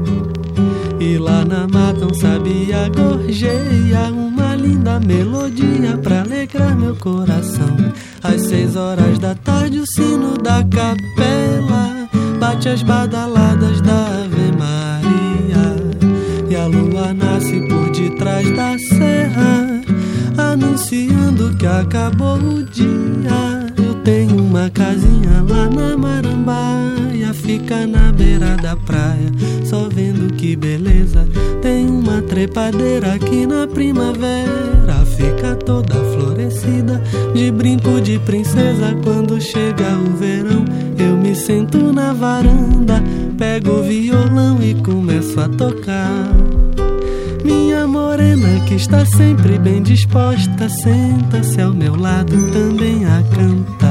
E 0.99 1.17
lá 1.17 1.45
na 1.45 1.67
mata 1.67 2.05
um 2.05 2.13
sabia 2.13 2.89
gorjeia 2.89 4.11
uma 4.11 4.55
linda 4.55 4.99
melodia 4.99 5.97
pra 5.97 6.21
alegrar 6.21 6.75
meu 6.75 6.95
coração. 6.95 7.75
Às 8.21 8.41
seis 8.41 8.75
horas 8.75 9.17
da 9.17 9.33
tarde 9.33 9.79
o 9.79 9.85
sino 9.85 10.37
da 10.37 10.63
capela 10.63 12.09
bate 12.39 12.67
as 12.67 12.83
badaladas 12.83 13.81
da 13.81 14.23
Ave 14.23 14.38
Maria. 14.38 14.38
E 14.38 14.38
a 14.38 14.38
lua 16.69 17.13
nasce 17.13 17.59
por 17.67 17.89
detrás 18.19 18.49
da 18.55 18.77
serra, 18.77 19.81
anunciando 20.37 21.55
que 21.55 21.65
acabou 21.65 22.37
o 22.37 22.63
dia. 22.63 23.67
Eu 23.77 23.95
tenho 24.03 24.37
uma 24.37 24.69
casinha 24.69 25.43
lá 25.47 25.69
na 25.69 25.97
Marambaia, 25.97 27.33
fica 27.33 27.87
na 27.87 28.11
beira 28.11 28.57
da 28.57 28.75
praia, 28.75 29.31
só 29.63 29.87
vendo 29.89 30.33
que 30.33 30.55
beleza. 30.55 31.27
Tem 31.61 31.87
uma 31.87 32.21
trepadeira 32.21 33.13
aqui 33.13 33.45
na 33.45 33.67
primavera, 33.67 35.05
fica 35.17 35.55
toda 35.55 35.95
florescida, 35.95 37.01
de 37.33 37.51
brinco 37.51 38.01
de 38.01 38.19
princesa. 38.19 38.95
Quando 39.03 39.39
chega 39.39 39.97
o 39.97 40.17
verão, 40.17 40.65
eu 40.97 41.15
me 41.15 41.35
sento 41.35 41.93
na 41.93 42.13
varanda, 42.13 43.03
pego 43.37 43.79
o 43.79 43.83
violão 43.83 44.61
e 44.61 44.75
começo 44.75 45.39
a 45.39 45.47
tocar. 45.47 46.48
Que 48.69 48.75
está 48.75 49.03
sempre 49.03 49.57
bem 49.57 49.81
disposta, 49.81 50.69
senta-se 50.69 51.59
ao 51.59 51.73
meu 51.73 51.95
lado 51.95 52.37
também 52.51 53.03
a 53.03 53.23
cantar. 53.35 53.88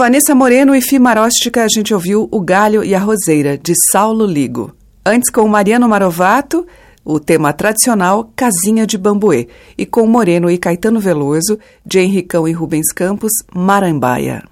Vanessa 0.00 0.34
Moreno 0.34 0.74
e 0.74 0.80
Fimaróstica, 0.80 1.62
a 1.62 1.66
gente 1.68 1.92
ouviu 1.92 2.26
O 2.32 2.40
Galho 2.40 2.82
e 2.82 2.94
a 2.94 2.98
Roseira, 2.98 3.58
de 3.58 3.74
Saulo 3.92 4.24
Ligo. 4.24 4.74
Antes, 5.04 5.28
com 5.28 5.46
Mariano 5.46 5.86
Marovato, 5.86 6.66
o 7.04 7.20
tema 7.20 7.52
tradicional 7.52 8.32
Casinha 8.34 8.86
de 8.86 8.96
Bambuê. 8.96 9.46
E 9.76 9.84
com 9.84 10.06
Moreno 10.06 10.50
e 10.50 10.56
Caetano 10.56 11.00
Veloso, 11.00 11.58
de 11.84 12.00
Henricão 12.00 12.48
e 12.48 12.52
Rubens 12.52 12.90
Campos, 12.94 13.30
Marambaia. 13.54 14.42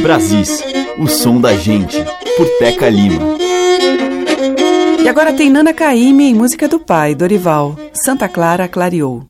Brasis, 0.00 0.64
o 0.98 1.06
som 1.06 1.38
da 1.38 1.54
gente, 1.54 2.02
por 2.38 2.48
Teca 2.58 2.88
Lima. 2.88 3.36
E 5.04 5.06
agora 5.06 5.34
tem 5.34 5.50
Nana 5.50 5.74
Caymmi 5.74 6.30
em 6.30 6.34
música 6.34 6.66
do 6.66 6.80
pai, 6.80 7.14
Dorival. 7.14 7.76
Santa 7.92 8.26
Clara 8.30 8.66
clareou. 8.66 9.26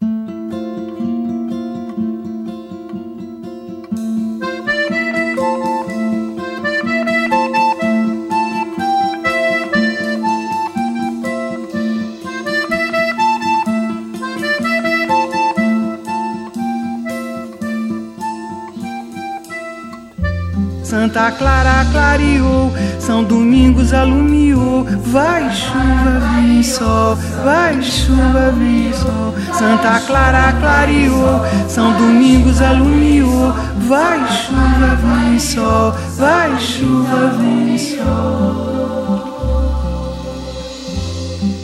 Santa 21.06 21.30
Clara 21.30 21.86
clareou, 21.92 22.74
São 22.98 23.22
Domingos 23.22 23.94
alumiou. 23.94 24.84
Vai 25.04 25.48
chuva, 25.54 26.18
vem 26.34 26.64
sol, 26.64 27.14
vai 27.44 27.80
chuva, 27.80 28.50
vem 28.50 28.92
sol. 28.92 29.32
Santa 29.56 30.00
Clara 30.00 30.52
clareou, 30.54 31.46
São 31.68 31.92
Domingos 31.92 32.60
alumiou. 32.60 33.54
Vai 33.86 34.18
chuva, 34.32 34.96
vem 34.96 35.38
sol, 35.38 35.94
vai 36.16 36.58
chuva, 36.58 37.28
vem 37.38 37.78
sol. 37.78 39.22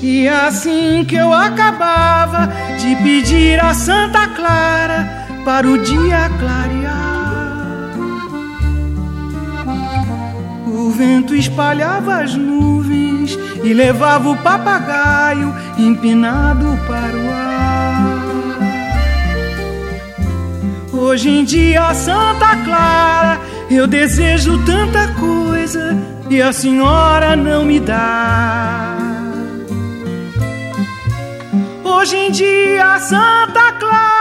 E 0.00 0.28
assim 0.28 1.04
que 1.04 1.16
eu 1.16 1.32
acabava 1.32 2.48
de 2.78 2.94
pedir 3.02 3.58
a 3.58 3.74
Santa 3.74 4.28
Clara 4.28 5.26
para 5.44 5.66
o 5.66 5.76
dia 5.78 6.30
clarear. 6.38 6.91
Vento 10.92 11.34
espalhava 11.34 12.22
as 12.22 12.34
nuvens 12.34 13.38
e 13.64 13.72
levava 13.72 14.30
o 14.30 14.36
papagaio 14.36 15.54
empinado 15.78 16.78
para 16.86 17.16
o 17.16 17.30
ar. 17.30 18.22
Hoje 20.92 21.28
em 21.30 21.44
dia, 21.44 21.92
Santa 21.94 22.56
Clara, 22.64 23.40
eu 23.70 23.86
desejo 23.86 24.64
tanta 24.64 25.08
coisa 25.14 25.96
e 26.30 26.40
a 26.40 26.52
senhora 26.52 27.34
não 27.34 27.64
me 27.64 27.80
dá. 27.80 28.96
Hoje 31.84 32.16
em 32.16 32.30
dia, 32.30 32.98
Santa 33.00 33.72
Clara, 33.78 34.11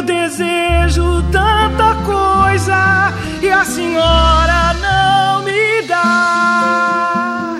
eu 0.00 0.02
desejo 0.02 1.22
tanta 1.30 1.94
coisa 2.06 3.12
e 3.42 3.50
a 3.50 3.64
senhora 3.64 4.74
não 4.80 5.42
me 5.42 5.82
dá. 5.86 7.56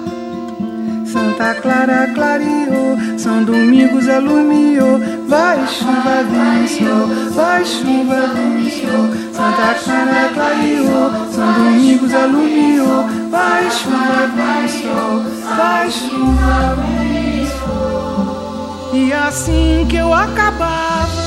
Santa 1.04 1.54
Clara 1.60 2.10
clareou, 2.14 2.96
São 3.18 3.44
Domingos 3.44 4.08
alumiou. 4.08 4.98
Vai 5.28 5.66
chuva, 5.66 6.24
vem 6.30 6.66
sol, 6.66 7.08
vai 7.34 7.62
chuva, 7.64 8.28
vem 8.34 8.70
sol. 8.70 9.10
Santa 9.34 9.74
Clara 9.84 10.30
clareou, 10.32 11.10
São 11.30 11.52
Domingos 11.52 12.14
alumiou. 12.14 13.06
Vai 13.30 13.70
chuva, 13.70 14.28
vem 14.34 14.66
sol, 14.66 15.24
vai 15.56 15.90
chuva, 15.90 16.76
vem 16.78 17.46
sol. 17.46 18.94
E 18.94 19.12
assim 19.12 19.86
que 19.88 19.96
eu 19.96 20.14
acabava 20.14 21.19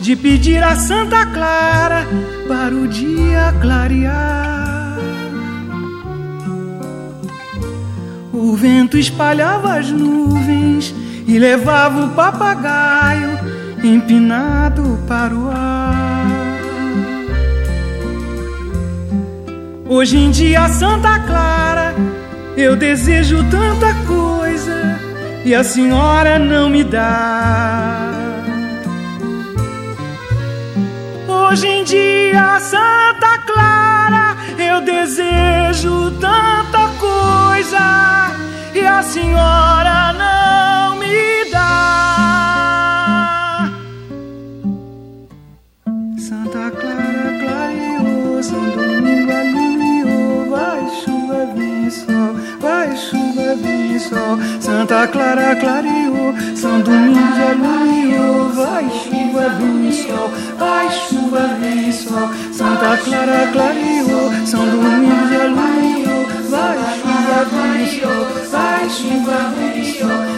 de 0.00 0.16
pedir 0.16 0.62
a 0.62 0.76
Santa 0.76 1.26
Clara 1.26 2.06
para 2.46 2.74
o 2.74 2.86
dia 2.86 3.54
clarear. 3.60 4.96
O 8.32 8.54
vento 8.54 8.96
espalhava 8.96 9.74
as 9.74 9.90
nuvens 9.90 10.94
e 11.26 11.38
levava 11.38 12.06
o 12.06 12.10
papagaio 12.10 13.38
empinado 13.82 14.98
para 15.06 15.34
o 15.34 15.50
ar. 15.50 16.26
Hoje 19.88 20.16
em 20.18 20.30
dia, 20.30 20.68
Santa 20.68 21.18
Clara, 21.20 21.94
eu 22.56 22.76
desejo 22.76 23.42
tanta 23.50 23.94
coisa 24.06 25.00
e 25.44 25.54
a 25.54 25.64
senhora 25.64 26.38
não 26.38 26.68
me 26.68 26.84
dá. 26.84 28.17
Hoje 31.50 31.66
em 31.66 31.82
dia, 31.82 32.60
Santa 32.60 33.38
Clara, 33.46 34.36
eu 34.58 34.82
desejo 34.82 36.10
tanta 36.20 36.88
coisa 37.00 38.30
e 38.74 38.86
a 38.86 39.02
senhora 39.02 40.12
não 40.12 40.96
me 40.98 41.50
dá. 41.50 41.70
Santa 46.18 46.70
Clara 46.70 47.38
clareou, 47.40 48.42
São 48.42 48.70
Domingo 48.70 49.32
alumiou, 49.32 50.50
vai 50.50 50.86
chuva, 51.02 51.46
vem 51.56 51.88
sol, 51.88 52.34
vai 52.60 52.94
chuva, 52.94 53.56
vem 53.56 53.98
sol. 53.98 54.38
Santa 54.60 55.08
Clara 55.08 55.56
clareou, 55.56 56.34
São 56.58 56.80
Domingo 56.80 57.20
alumiou, 57.20 58.48
vai 58.48 58.90
chuva, 58.90 59.48
vem 59.60 59.92
sol, 59.92 60.28
vai 60.58 60.90
chuva, 60.90 61.56
vem 61.60 61.92
sol. 61.92 62.28
Santa 62.52 62.96
Clara 62.96 63.46
clareou, 63.52 64.44
São 64.44 64.66
Domingo 64.66 65.40
alumiou, 65.40 66.26
vai 66.50 66.78
chuva, 66.98 67.44
vem 67.52 68.00
sol, 68.00 68.26
vai 68.50 68.90
chuva, 68.90 69.54
vem 69.56 69.84
sol. 69.84 70.37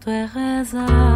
Quando 0.00 1.07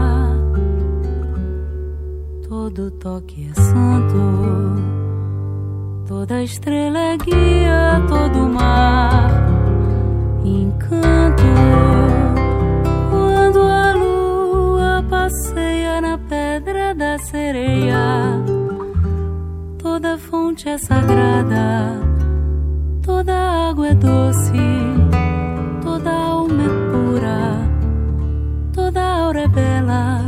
é 29.37 29.49
bela. 29.49 30.21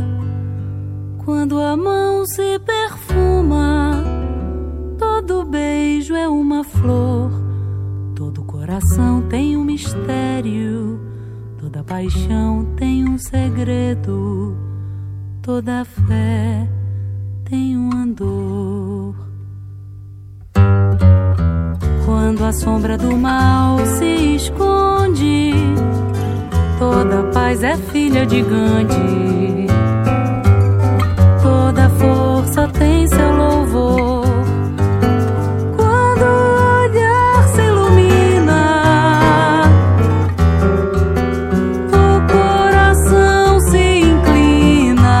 Quando 1.23 1.59
a 1.59 1.75
mão 1.75 2.25
se 2.25 2.59
perfuma, 2.59 4.03
todo 4.97 5.45
beijo 5.45 6.13
é 6.15 6.27
uma 6.27 6.63
flor. 6.63 7.31
Todo 8.15 8.43
coração 8.43 9.21
tem 9.23 9.57
um 9.57 9.63
mistério, 9.63 10.99
toda 11.57 11.83
paixão 11.83 12.65
tem 12.75 13.07
um 13.07 13.17
segredo, 13.17 14.55
toda 15.41 15.83
fé 15.85 16.67
tem 17.43 17.77
um 17.77 17.91
andor. 17.93 19.15
Quando 22.05 22.43
a 22.43 22.53
sombra 22.53 22.97
do 22.97 23.15
mal 23.17 23.77
se 23.85 24.35
esconde, 24.35 25.51
Toda 26.87 27.23
paz 27.33 27.63
é 27.63 27.75
filha 27.77 28.27
de 28.27 28.43
Gandhi. 28.43 29.65
Toda 31.41 31.89
força 31.89 32.67
tem 32.67 33.07
seu 33.07 33.31
louvor. 33.35 34.23
Quando 35.75 36.21
o 36.21 36.83
olhar 36.83 37.47
se 37.55 37.61
ilumina, 37.63 38.61
o 41.91 42.21
coração 42.31 43.59
se 43.61 44.01
inclina. 44.11 45.11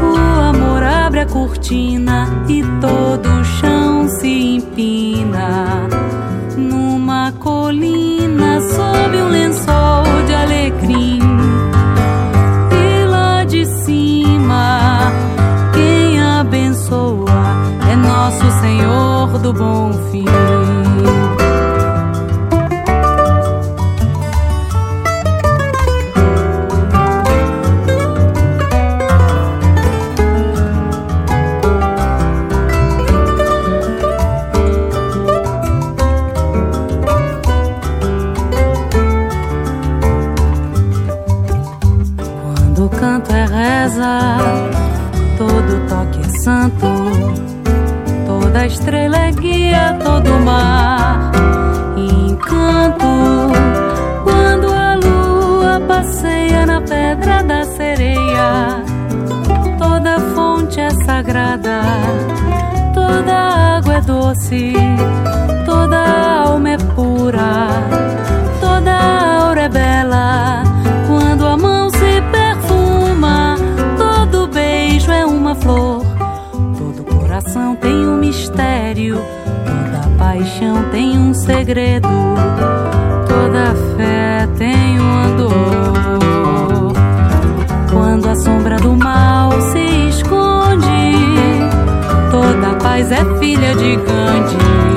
O 0.00 0.16
amor 0.42 0.82
abre 0.84 1.20
a 1.20 1.26
cortina 1.26 2.28
e 2.48 2.62
todo 2.80 3.26
o 3.40 3.44
chão 3.44 4.08
se 4.08 4.28
empina. 4.58 5.03
Sagrada, 61.24 61.80
toda 62.92 63.32
água 63.78 63.94
é 63.94 64.00
doce, 64.02 64.74
toda 65.64 65.96
alma 66.44 66.70
é 66.70 66.76
pura, 66.76 67.68
toda 68.60 68.92
aura 69.40 69.62
é 69.62 69.68
bela. 69.68 70.62
Quando 71.06 71.46
a 71.46 71.56
mão 71.56 71.88
se 71.88 72.22
perfuma, 72.30 73.56
todo 73.96 74.48
beijo 74.48 75.10
é 75.10 75.24
uma 75.24 75.54
flor. 75.54 76.04
Todo 76.76 77.04
coração 77.04 77.74
tem 77.76 78.06
um 78.06 78.18
mistério, 78.18 79.18
toda 79.64 80.06
paixão 80.18 80.84
tem 80.90 81.18
um 81.18 81.32
segredo, 81.32 82.08
toda 83.26 83.74
fé 83.96 84.46
tem 84.58 84.94
paz 92.94 93.10
é 93.10 93.38
filha 93.40 93.74
de 93.74 93.96
Gandhi. 93.96 94.93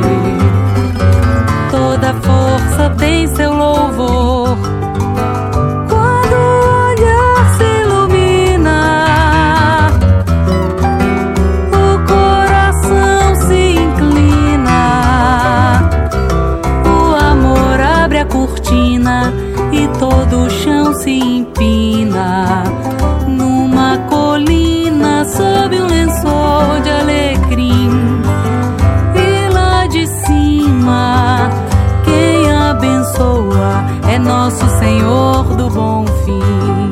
Senhor 35.08 35.56
do 35.56 35.70
bom 35.70 36.06
fim. 36.26 36.90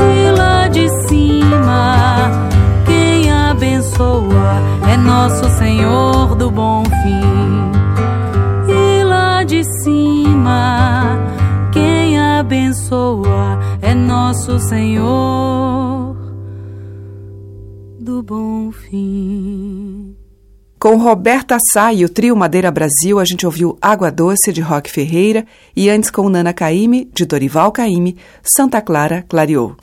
E 0.00 0.30
lá 0.38 0.68
de 0.68 0.88
cima, 1.06 2.30
quem 2.86 3.30
abençoa 3.30 4.62
é 4.90 4.96
nosso 4.96 5.44
Senhor 5.50 6.34
do 6.34 6.50
bom 6.50 6.82
fim. 6.84 8.72
E 8.72 9.04
lá 9.04 9.44
de 9.44 9.62
cima, 9.82 11.18
quem 11.72 12.18
abençoa 12.18 13.58
é 13.82 13.94
nosso 13.94 14.58
Senhor 14.58 15.99
Com 20.80 20.96
Roberta 20.96 21.58
Sá 21.74 21.92
e 21.92 22.06
o 22.06 22.08
trio 22.08 22.34
Madeira 22.34 22.70
Brasil, 22.70 23.20
a 23.20 23.24
gente 23.26 23.44
ouviu 23.44 23.76
Água 23.82 24.10
Doce, 24.10 24.50
de 24.50 24.62
Roque 24.62 24.90
Ferreira, 24.90 25.44
e 25.76 25.90
antes 25.90 26.10
com 26.10 26.26
Nana 26.30 26.54
Caime, 26.54 27.06
de 27.12 27.26
Dorival 27.26 27.70
Caime, 27.70 28.16
Santa 28.42 28.80
Clara 28.80 29.22
clareou. 29.28 29.76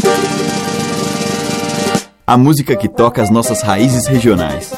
A 2.25 2.35
música 2.35 2.75
que 2.75 2.89
toca 2.89 3.21
as 3.21 3.29
nossas 3.29 3.61
raízes 3.61 4.07
regionais. 4.07 4.73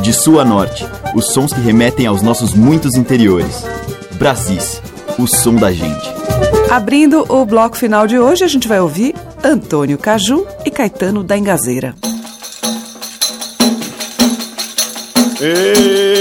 De 0.00 0.12
sul 0.12 0.38
a 0.38 0.44
norte, 0.44 0.86
os 1.12 1.32
sons 1.32 1.52
que 1.52 1.60
remetem 1.60 2.06
aos 2.06 2.22
nossos 2.22 2.54
muitos 2.54 2.94
interiores. 2.94 3.64
Brasis, 4.12 4.80
o 5.18 5.26
som 5.26 5.56
da 5.56 5.72
gente. 5.72 6.08
Abrindo 6.70 7.26
o 7.28 7.44
bloco 7.44 7.76
final 7.76 8.06
de 8.06 8.16
hoje, 8.16 8.44
a 8.44 8.48
gente 8.48 8.68
vai 8.68 8.78
ouvir 8.78 9.12
Antônio 9.42 9.98
Caju 9.98 10.46
e 10.64 10.70
Caetano 10.70 11.24
da 11.24 11.36
Engazeira. 11.36 11.96
Ei, 15.46 16.13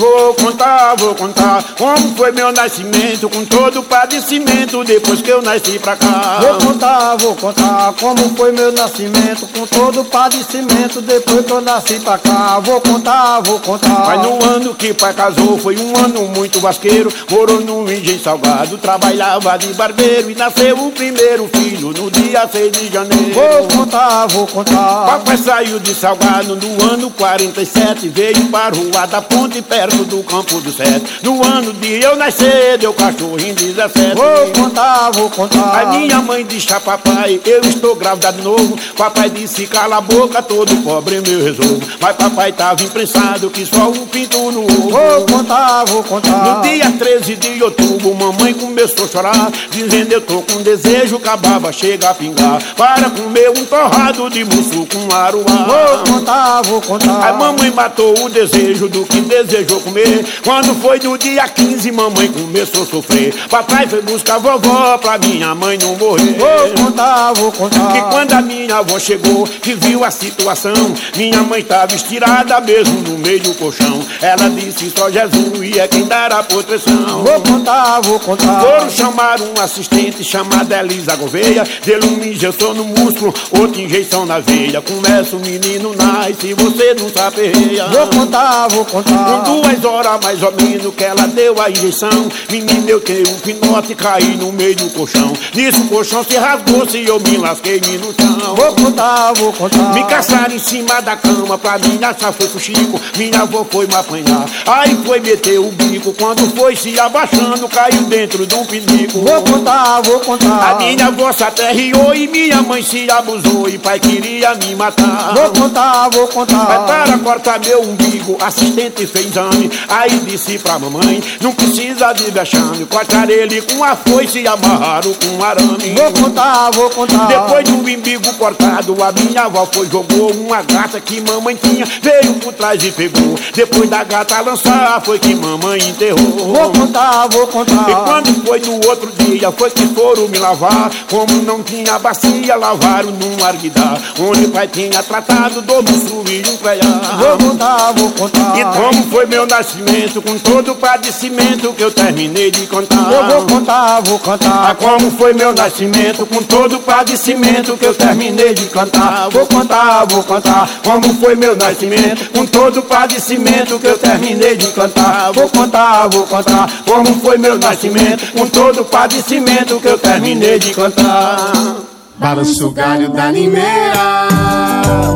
vou 0.00 0.34
contar, 0.34 0.94
vou 0.96 1.14
contar 1.14 1.62
como 1.76 2.16
foi 2.16 2.32
meu 2.32 2.50
nascimento 2.52 3.28
com 3.28 3.44
todo 3.44 3.80
o 3.80 3.82
padecimento 3.82 4.82
depois 4.82 5.20
que 5.20 5.28
eu 5.28 5.42
nasci 5.42 5.78
pra 5.78 5.94
cá. 5.94 6.40
Vou 6.40 6.58
contar, 6.58 7.16
vou 7.16 7.36
contar 7.36 7.92
como 8.00 8.34
foi 8.34 8.50
meu 8.50 8.72
nascimento 8.72 9.46
com 9.48 9.66
todo 9.66 10.00
o 10.00 10.04
padecimento 10.06 11.02
depois 11.02 11.44
que 11.44 11.52
eu 11.52 11.60
nasci 11.60 12.00
pra 12.00 12.16
cá. 12.16 12.58
Vou 12.60 12.80
contar, 12.80 13.40
vou 13.40 13.60
contar. 13.60 14.06
Mas 14.06 14.22
no 14.22 14.42
ano 14.42 14.74
que 14.74 14.94
pai 14.94 15.12
casou 15.12 15.58
foi 15.58 15.76
um 15.76 15.94
ano 16.02 16.26
muito 16.28 16.60
vasqueiro, 16.60 17.12
morou 17.30 17.60
num 17.60 17.90
engenho 17.90 18.20
salgado, 18.20 18.78
trabalhava 18.78 19.58
de 19.58 19.74
barbeiro 19.74 20.30
e 20.30 20.34
nasceu 20.34 20.78
o 20.78 20.90
primeiro 20.92 21.46
filho 21.48 21.92
no 21.92 22.10
dia 22.10 22.48
6 22.50 22.72
de 22.72 22.90
janeiro. 22.90 23.34
Vou 23.34 23.68
contar, 23.68 24.26
vou 24.28 24.46
contar. 24.46 25.04
Papai 25.06 25.36
saiu 25.36 25.78
de 25.78 25.94
Salgado 25.94 26.56
no 26.56 26.90
ano 26.90 27.10
47, 27.10 28.08
veio 28.08 28.46
para 28.46 28.74
Rua 28.74 29.06
da 29.06 29.20
Ponte, 29.20 29.60
do 30.04 30.22
Campo 30.22 30.60
do 30.60 30.72
Sete. 30.72 31.20
No 31.22 31.44
ano 31.44 31.72
de 31.72 32.02
eu 32.02 32.16
nascer, 32.16 32.78
deu 32.78 32.92
cachorro 32.92 33.38
em 33.40 33.54
17. 33.54 34.14
Vou 34.14 34.64
contar, 34.64 35.10
vou 35.12 35.30
contar. 35.30 35.82
A 35.82 35.86
minha 35.86 36.20
mãe 36.20 36.44
disse 36.44 36.72
a 36.72 36.80
papai, 36.80 37.40
eu 37.44 37.60
estou 37.62 37.94
grávida 37.94 38.32
de 38.32 38.42
novo. 38.42 38.76
Papai 38.96 39.30
disse, 39.30 39.66
cala 39.66 39.98
a 39.98 40.00
boca, 40.00 40.42
todo 40.42 40.74
pobre 40.82 41.16
é 41.16 41.20
meu 41.20 41.44
resolvo. 41.44 41.80
Mas 42.00 42.16
papai 42.16 42.52
tava 42.52 42.82
imprensado 42.82 43.50
que 43.50 43.66
só 43.66 43.88
um 43.88 44.06
pinto 44.06 44.38
no 44.50 44.64
ovo. 44.64 44.90
Vou 44.90 45.26
contar, 45.26 45.84
vou 45.84 46.02
contar. 46.02 46.56
No 46.56 46.62
dia 46.62 46.90
13 46.90 47.36
de 47.36 47.62
outubro, 47.62 48.14
mamãe 48.14 48.54
começou 48.54 49.04
a 49.04 49.08
chorar, 49.08 49.52
dizendo 49.70 50.12
eu 50.12 50.20
tô 50.20 50.42
com 50.42 50.62
desejo, 50.62 51.16
acabava, 51.16 51.72
chega 51.72 52.10
a 52.10 52.14
pingar. 52.14 52.62
Para 52.76 53.10
comer 53.10 53.50
um 53.50 53.64
torrado 53.64 54.30
de 54.30 54.44
musso 54.44 54.86
com 54.86 55.14
aruá. 55.14 55.42
Vou 55.44 56.14
contar, 56.14 56.62
vou 56.62 56.80
contar. 56.80 57.28
A 57.28 57.32
mamãe 57.32 57.70
matou 57.70 58.14
o 58.24 58.28
desejo 58.28 58.88
do 58.88 59.04
que 59.04 59.20
desejou 59.20 59.79
comer. 59.80 60.24
Quando 60.44 60.74
foi 60.80 60.98
no 61.00 61.16
dia 61.18 61.48
15, 61.48 61.90
mamãe 61.92 62.28
começou 62.28 62.82
a 62.82 62.86
sofrer. 62.86 63.34
Papai 63.48 63.86
foi 63.86 64.02
buscar 64.02 64.38
vovó 64.38 64.98
pra 64.98 65.18
minha 65.18 65.54
mãe 65.54 65.78
não 65.80 65.96
morrer. 65.96 66.36
Vou 66.38 66.84
contar, 66.84 67.32
vou 67.32 67.52
contar. 67.52 67.96
E 67.96 68.00
quando 68.10 68.32
a 68.32 68.42
minha 68.42 68.76
avó 68.76 68.98
chegou, 68.98 69.46
que 69.46 69.74
viu 69.74 70.04
a 70.04 70.10
situação, 70.10 70.94
minha 71.16 71.42
mãe 71.42 71.62
tava 71.62 71.94
estirada 71.94 72.60
mesmo 72.60 73.00
no 73.00 73.18
meio 73.18 73.40
do 73.40 73.54
colchão. 73.54 74.00
Ela 74.20 74.48
disse 74.50 74.90
só 74.96 75.10
Jesus 75.10 75.50
é 75.78 75.88
quem 75.88 76.04
dará 76.06 76.42
proteção. 76.42 77.24
Vou 77.24 77.40
contar, 77.40 78.00
vou 78.00 78.20
contar. 78.20 78.60
Foram 78.60 78.90
chamar 78.90 79.40
um 79.40 79.60
assistente 79.60 80.22
chamado 80.24 80.72
Elisa 80.72 81.16
Gouveia. 81.16 81.64
Dele 81.84 82.06
uma 82.06 82.26
injeção 82.26 82.74
no 82.74 82.84
músculo, 82.84 83.32
outra 83.50 83.80
injeção 83.80 84.26
na 84.26 84.38
veia. 84.38 84.80
Começa 84.80 85.36
o 85.36 85.40
menino 85.40 85.94
nasce, 86.30 86.54
você 86.54 86.94
não 86.94 87.08
sapeia. 87.08 87.86
Vou 87.88 88.06
contar, 88.08 88.68
vou 88.68 88.84
contar. 88.84 89.42
Com 89.44 89.60
duas 89.60 89.84
horas 89.84 90.20
mais 90.22 90.42
ou 90.42 90.52
menos 90.52 90.94
que 90.94 91.04
ela 91.04 91.26
deu 91.26 91.60
a 91.60 91.70
injeção. 91.70 92.28
Menino, 92.50 92.88
eu 92.88 93.00
tenho 93.00 93.28
um 93.28 93.38
pinote 93.38 93.94
caí 93.94 94.36
no 94.36 94.52
meio 94.52 94.76
do 94.76 94.90
colchão. 94.90 95.32
Nisso 95.54 95.82
o 95.82 95.88
colchão 95.88 96.24
se 96.24 96.36
rasgou-se 96.36 96.96
e 96.96 97.06
eu 97.06 97.18
me 97.20 97.36
lasquei-me 97.36 97.98
no 97.98 98.14
chão. 98.14 98.54
Vou 98.54 98.74
contar, 98.74 99.32
vou 99.34 99.52
contar. 99.52 99.94
Me 99.94 100.04
caçaram 100.04 100.54
em 100.54 100.58
cima 100.58 101.00
da 101.00 101.16
cama 101.16 101.58
pra 101.58 101.78
mim 101.78 101.98
achar 102.02 102.32
foi 102.32 102.46
pro 102.48 102.60
Chico. 102.60 103.00
Minha 103.16 103.42
avó 103.42 103.64
foi 103.68 103.86
me 103.86 103.94
apanhar. 103.94 104.46
Aí 104.66 104.96
foi 105.04 105.20
meter 105.20 105.58
o 105.58 105.70
bico. 105.70 106.12
Quando 106.14 106.48
foi 106.56 106.76
se 106.76 106.98
abaixando, 106.98 107.68
caiu 107.68 108.02
dentro 108.02 108.46
de 108.46 108.54
um 108.54 108.64
pinico. 108.64 109.20
Vou 109.20 109.42
contar, 109.42 110.00
vou 110.02 110.20
contar. 110.20 110.70
A 110.70 110.74
minha 110.76 111.06
avó 111.06 111.32
se 111.32 111.42
aterriou 111.42 112.14
e 112.14 112.26
minha 112.28 112.62
mãe 112.62 112.82
se 112.82 113.10
abusou. 113.10 113.68
E 113.68 113.78
pai 113.78 113.98
queria 113.98 114.54
me 114.54 114.74
matar. 114.74 115.34
Vou 115.34 115.50
contar, 115.50 116.08
vou 116.10 116.19
contar. 116.28 116.70
É 116.70 116.86
para 116.86 117.18
cortar 117.18 117.60
meu 117.60 117.82
umbigo, 117.82 118.36
assistente 118.40 119.06
fez 119.06 119.30
exame. 119.30 119.70
Aí 119.88 120.18
disse 120.20 120.58
pra 120.58 120.78
mamãe: 120.78 121.22
Não 121.40 121.52
precisa 121.52 122.12
de 122.12 122.30
vexame. 122.30 122.84
Cortar 122.86 123.30
ele 123.30 123.62
com 123.62 123.82
a 123.84 123.96
foice 123.96 124.40
e 124.40 124.46
amarraram 124.46 125.14
com 125.14 125.44
arame. 125.44 125.94
Vou 125.94 126.12
contar, 126.12 126.70
vou 126.72 126.90
contar. 126.90 127.26
Depois 127.26 127.64
do 127.64 127.76
umbigo 127.76 128.34
cortado, 128.34 128.96
a 129.02 129.12
minha 129.12 129.42
avó 129.42 129.66
foi 129.72 129.88
jogou 129.88 130.32
uma 130.32 130.62
gata 130.62 131.00
que 131.00 131.20
mamãe 131.20 131.56
tinha. 131.56 131.86
Veio 132.02 132.34
por 132.34 132.52
trás 132.52 132.82
e 132.82 132.90
pegou. 132.90 133.36
Depois 133.54 133.88
da 133.88 134.04
gata 134.04 134.40
lançar, 134.40 135.00
foi 135.04 135.18
que 135.18 135.34
mamãe 135.34 135.78
enterrou. 135.78 136.52
Vou 136.52 136.72
contar, 136.72 137.28
vou 137.28 137.46
contar. 137.46 137.90
E 137.90 137.94
quando 137.94 138.46
foi 138.46 138.60
no 138.60 138.74
outro 138.88 139.10
dia, 139.12 139.52
foi 139.52 139.70
que 139.70 139.86
foram 139.88 140.28
me 140.28 140.38
lavar. 140.38 140.90
Como 141.08 141.42
não 141.42 141.62
tinha 141.62 141.98
bacia, 141.98 142.56
lavaram 142.56 143.10
num 143.10 143.44
arguidar. 143.44 144.00
Onde 144.18 144.46
o 144.46 144.50
pai 144.50 144.68
tinha 144.68 145.02
tratado 145.02 145.62
do 145.62 145.82
um 146.12 146.56
preiar. 146.56 147.18
Vou 147.18 147.38
contar, 147.38 147.92
vou 147.92 148.10
contar. 148.12 148.58
E 148.58 148.64
como 148.64 149.04
foi 149.10 149.26
meu 149.26 149.46
nascimento, 149.46 150.22
com 150.22 150.38
todo 150.38 150.72
o 150.72 150.74
padecimento 150.74 151.72
que 151.72 151.82
eu 151.82 151.90
terminei 151.90 152.50
de 152.50 152.66
contar. 152.66 153.12
Eu 153.12 153.26
vou 153.26 153.46
contar, 153.46 154.00
vou 154.00 154.18
contar. 154.18 154.70
Ah, 154.70 154.74
como 154.74 155.10
foi 155.12 155.32
meu 155.32 155.52
nascimento, 155.52 156.26
com 156.26 156.42
todo 156.42 156.76
o 156.76 156.80
padecimento 156.80 157.76
que 157.76 157.84
eu 157.84 157.94
terminei 157.94 158.54
de 158.54 158.66
cantar. 158.66 159.28
Vou 159.30 159.46
contar, 159.46 160.04
vou 160.06 160.22
contar. 160.22 160.68
Como 160.82 161.14
foi 161.14 161.34
meu 161.34 161.56
nascimento, 161.56 162.30
com 162.30 162.46
todo 162.46 162.80
o 162.80 162.82
padecimento 162.82 163.78
que 163.78 163.86
eu 163.86 163.98
terminei 163.98 164.56
de 164.56 164.66
cantar. 164.68 165.32
Vou 165.32 165.48
contar, 165.48 166.08
vou 166.08 166.26
contar. 166.26 166.70
Como 166.86 167.20
foi 167.20 167.38
meu 167.38 167.58
nascimento, 167.58 168.32
com 168.32 168.46
todo 168.46 168.80
o 168.82 168.84
padecimento 168.84 169.80
que 169.80 169.88
eu 169.88 169.98
terminei 169.98 170.58
de 170.58 170.74
cantar. 170.74 171.99
Balança 172.20 172.66
o 172.66 172.70
galho 172.70 173.08
da 173.08 173.30
limeira, 173.30 174.28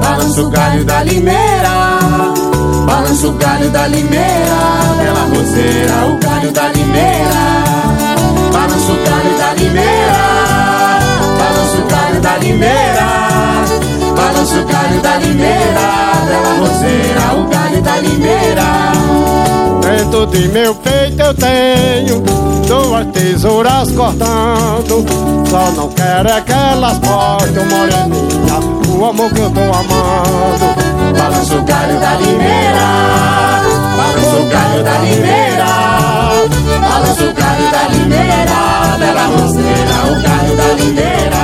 balança 0.02 0.40
o 0.40 0.48
galho 0.48 0.84
da 0.86 1.02
limeira, 1.02 1.68
balança 2.86 3.28
o 3.28 3.32
galho 3.34 3.70
da 3.70 3.86
limeira, 3.88 4.56
bela 4.96 5.20
roseira, 5.28 6.06
o 6.06 6.18
galho 6.18 6.50
da 6.50 6.68
limeira, 6.68 7.44
balança 8.50 8.90
o 8.90 8.96
galho 9.04 9.38
da 9.38 9.52
limeira, 9.52 10.18
balança 11.38 11.76
o 11.76 11.86
galho 11.90 12.20
da 12.22 12.36
limeira, 12.38 13.06
balança 14.16 14.56
o 14.56 14.64
galho 14.64 15.00
da 15.02 15.16
limeira, 15.18 15.86
bela 16.26 16.54
roseira, 16.58 17.34
o 17.36 17.44
galho 17.48 17.82
da 17.82 17.96
limeira. 17.98 18.83
Dentro 20.24 20.40
de 20.40 20.48
meu 20.48 20.74
peito 20.76 21.20
eu 21.20 21.34
tenho 21.34 22.22
duas 22.66 23.06
tesouras 23.08 23.90
cortando. 23.90 25.04
Só 25.50 25.70
não 25.72 25.88
quero 25.90 26.28
é 26.30 26.40
que 26.40 26.50
elas 26.50 26.98
cortem, 27.00 27.66
moreninha, 27.66 28.58
o 28.88 29.04
amor 29.04 29.30
que 29.30 29.40
eu 29.40 29.50
tô 29.50 29.60
amando. 29.60 30.64
balança 31.18 31.54
o 31.54 31.62
galho 31.64 32.00
da 32.00 32.14
limeira, 32.14 32.80
balança 33.98 34.36
o 34.36 34.48
galho 34.48 34.82
da 34.82 34.98
limeira, 34.98 35.66
balança 36.80 37.24
o 37.24 37.34
galho 37.34 37.70
da 37.70 37.88
limeira, 37.88 38.96
bela 38.98 39.26
roseira, 39.26 39.96
o 40.06 40.22
galho 40.22 40.56
da 40.56 40.72
limeira, 40.72 41.42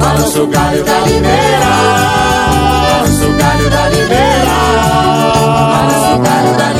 balança 0.00 0.42
o 0.42 0.46
galho 0.48 0.84
da 0.84 0.98
limeira, 1.06 1.70
balança 2.90 3.26
o 3.26 3.36
galho 3.36 3.70
da 3.70 3.88
limeira, 3.90 4.56
balança 5.70 6.14
o 6.14 6.18
galho 6.18 6.56
da 6.56 6.66
limeira, 6.66 6.79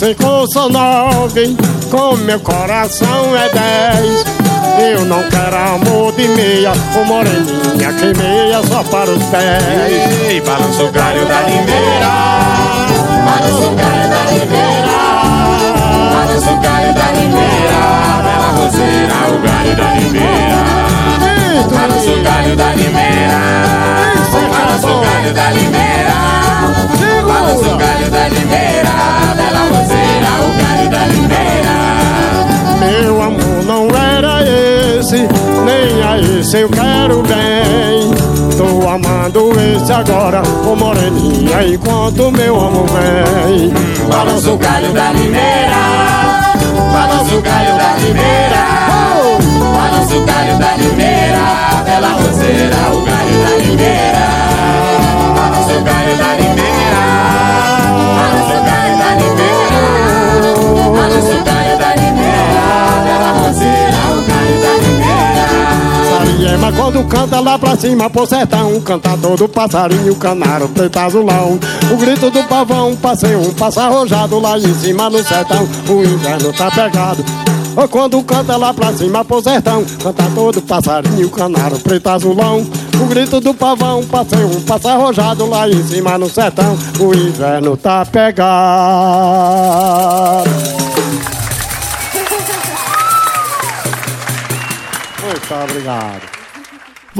Quatro, 0.00 0.06
cinco, 0.06 0.46
são 0.50 0.70
nove, 0.70 1.54
com 1.90 2.16
meu 2.16 2.40
coração 2.40 3.36
é 3.36 3.50
dez. 3.50 4.24
Eu 4.78 5.04
não 5.04 5.22
quero 5.28 5.56
amor 5.56 6.12
de 6.12 6.26
meia, 6.28 6.72
ou 6.96 7.04
moreninha 7.04 7.92
que 7.92 8.16
meia 8.16 8.62
só 8.66 8.82
para 8.84 9.10
os 9.10 9.22
pés. 9.24 10.24
Ei, 10.26 10.40
balança 10.40 10.84
o 10.84 10.90
galho 10.90 11.26
da 11.26 11.40
limeira, 11.42 12.08
balança 13.26 13.66
o 13.66 13.74
galho 13.74 14.08
da 14.08 14.24
limeira, 14.30 14.96
balança 16.14 16.50
o 16.50 16.60
galho 16.60 16.94
da 16.94 17.12
limeira, 17.12 17.80
bela 18.24 18.48
roseira, 18.56 19.14
o 19.28 19.38
galho 19.42 19.76
da 19.76 19.94
limeira, 19.94 20.60
balança 21.70 22.10
o 22.10 22.22
galho 22.22 22.56
da 22.56 22.72
limeira, 22.72 23.38
balança 24.50 24.88
o 24.88 25.00
galho 25.02 25.34
da 25.34 25.50
limeira, 25.50 26.14
balança 27.26 27.68
o 27.68 27.76
galho 27.76 28.10
da 28.10 28.28
limeira, 28.28 28.70
roseira, 29.72 30.30
o 30.44 30.50
galho 30.62 30.88
da 30.90 31.02
limeira. 31.06 31.74
Meu 32.80 33.22
amor 33.22 33.64
não 33.66 33.88
era 33.88 34.42
esse, 34.42 35.28
nem 35.64 36.02
a 36.02 36.18
esse 36.18 36.58
eu 36.60 36.68
quero 36.68 37.22
bem. 37.22 38.10
Tô 38.56 38.88
amando 38.88 39.52
esse 39.60 39.92
agora, 39.92 40.42
ô 40.66 40.76
moreninha, 40.76 41.64
enquanto 41.66 42.30
meu 42.30 42.60
amor 42.60 42.86
vem. 42.88 43.72
Balança 44.08 44.50
o 44.50 44.56
galho 44.58 44.92
da 44.92 45.12
limeira, 45.12 45.80
balança 46.92 47.34
o 47.34 47.40
galho 47.40 47.76
da 47.78 47.94
limeira, 47.96 48.64
balança 49.74 50.14
o 50.14 50.24
galho 50.26 50.58
da 50.58 50.76
limeira, 50.76 51.82
bela 51.86 52.08
roseira, 52.08 52.76
o 52.92 53.00
galho 53.02 53.44
da 53.44 53.56
limeira, 53.64 54.26
balança 55.36 55.72
o 55.72 55.82
galho 55.82 56.16
da 56.18 56.34
limeira, 56.34 56.49
Quando 66.90 67.06
canta 67.06 67.38
lá 67.38 67.56
pra 67.56 67.76
cima 67.76 68.10
pro 68.10 68.26
sertão 68.26 68.80
Canta 68.80 69.16
todo 69.16 69.48
passarinho, 69.48 70.12
canaro, 70.16 70.68
preto 70.70 70.98
azulão. 70.98 71.56
O 71.88 71.96
grito 71.96 72.32
do 72.32 72.42
pavão, 72.48 72.96
passei 72.96 73.36
um 73.36 73.54
passa 73.54 73.84
arrojado 73.84 74.40
Lá 74.40 74.58
em 74.58 74.74
cima 74.74 75.08
no 75.08 75.22
sertão, 75.22 75.68
o 75.88 76.02
inverno 76.02 76.52
tá 76.52 76.68
pegado. 76.68 77.24
Quando 77.88 78.20
canta 78.24 78.56
lá 78.56 78.74
pra 78.74 78.92
cima 78.92 79.24
pro 79.24 79.40
sertão 79.40 79.84
Canta 80.02 80.24
todo 80.34 80.60
passarinho, 80.62 81.30
canaro, 81.30 81.78
preto 81.78 82.08
azulão. 82.08 82.66
O 83.00 83.06
grito 83.06 83.40
do 83.40 83.54
pavão, 83.54 84.04
passei 84.06 84.44
um 84.44 84.60
passa 84.62 84.90
arrojado 84.90 85.46
Lá 85.46 85.68
em 85.68 85.84
cima 85.84 86.18
no 86.18 86.28
sertão, 86.28 86.76
o 86.98 87.14
inverno 87.14 87.76
tá 87.76 88.04
pegado. 88.04 88.50
Muito 95.22 95.54
obrigado 95.54 96.39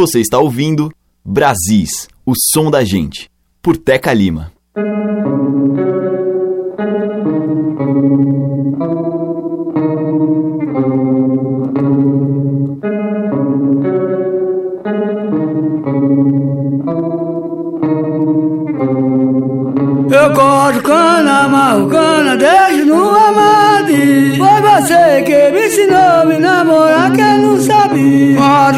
Você 0.01 0.19
está 0.19 0.39
ouvindo 0.39 0.91
Brasis, 1.23 2.09
o 2.25 2.33
som 2.35 2.71
da 2.71 2.83
gente, 2.83 3.29
por 3.61 3.77
Teca 3.77 4.15
Lima. 4.15 4.51
Eu 20.11 20.35
gosto 20.35 20.83
cana, 20.83 21.45
amarro 21.45 21.91
cana, 21.91 22.39
deixo 22.39 22.87
no 22.87 23.11
amade. 23.11 24.39
Foi 24.39 24.63
você 24.63 25.23
que 25.25 25.51
me 25.51 25.67
ensinou 25.67 26.27
me 26.27 26.39
namorar 26.39 27.13
que 27.13 27.40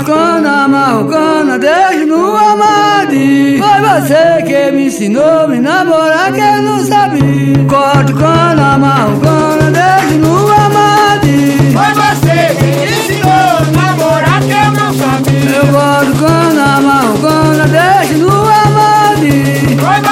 cana, 0.04 0.64
amarro 0.64 1.08
cana, 1.08 1.58
deixo 1.58 2.06
no 2.06 2.36
amade. 2.36 3.58
Foi 3.58 3.80
você 3.88 4.42
que 4.44 4.72
me 4.72 4.86
ensinou 4.86 5.48
me 5.48 5.60
namorar 5.60 6.32
que 6.32 6.40
eu 6.40 6.62
não 6.62 6.84
sabia. 6.84 7.58
Gosto 7.64 8.14
cana, 8.14 8.74
amarro 8.74 9.20
cana, 9.20 9.70
deixo 9.70 10.18
no 10.18 10.50
amade. 10.50 11.72
Foi 11.72 11.92
você 11.94 12.54
que 12.56 12.64
me 12.64 12.90
ensinou 12.90 13.30
a 13.30 13.64
namorar 13.70 14.40
que 14.40 14.50
eu 14.50 14.72
não 14.72 14.94
sabia. 14.94 15.50
Eu 15.56 15.66
gosto 15.66 16.24
cana, 16.24 16.76
amarro 16.76 17.18
cana, 17.18 17.66
deixo 17.68 18.18
no 18.18 18.30
amade. 18.30 19.76
Foi 19.80 20.11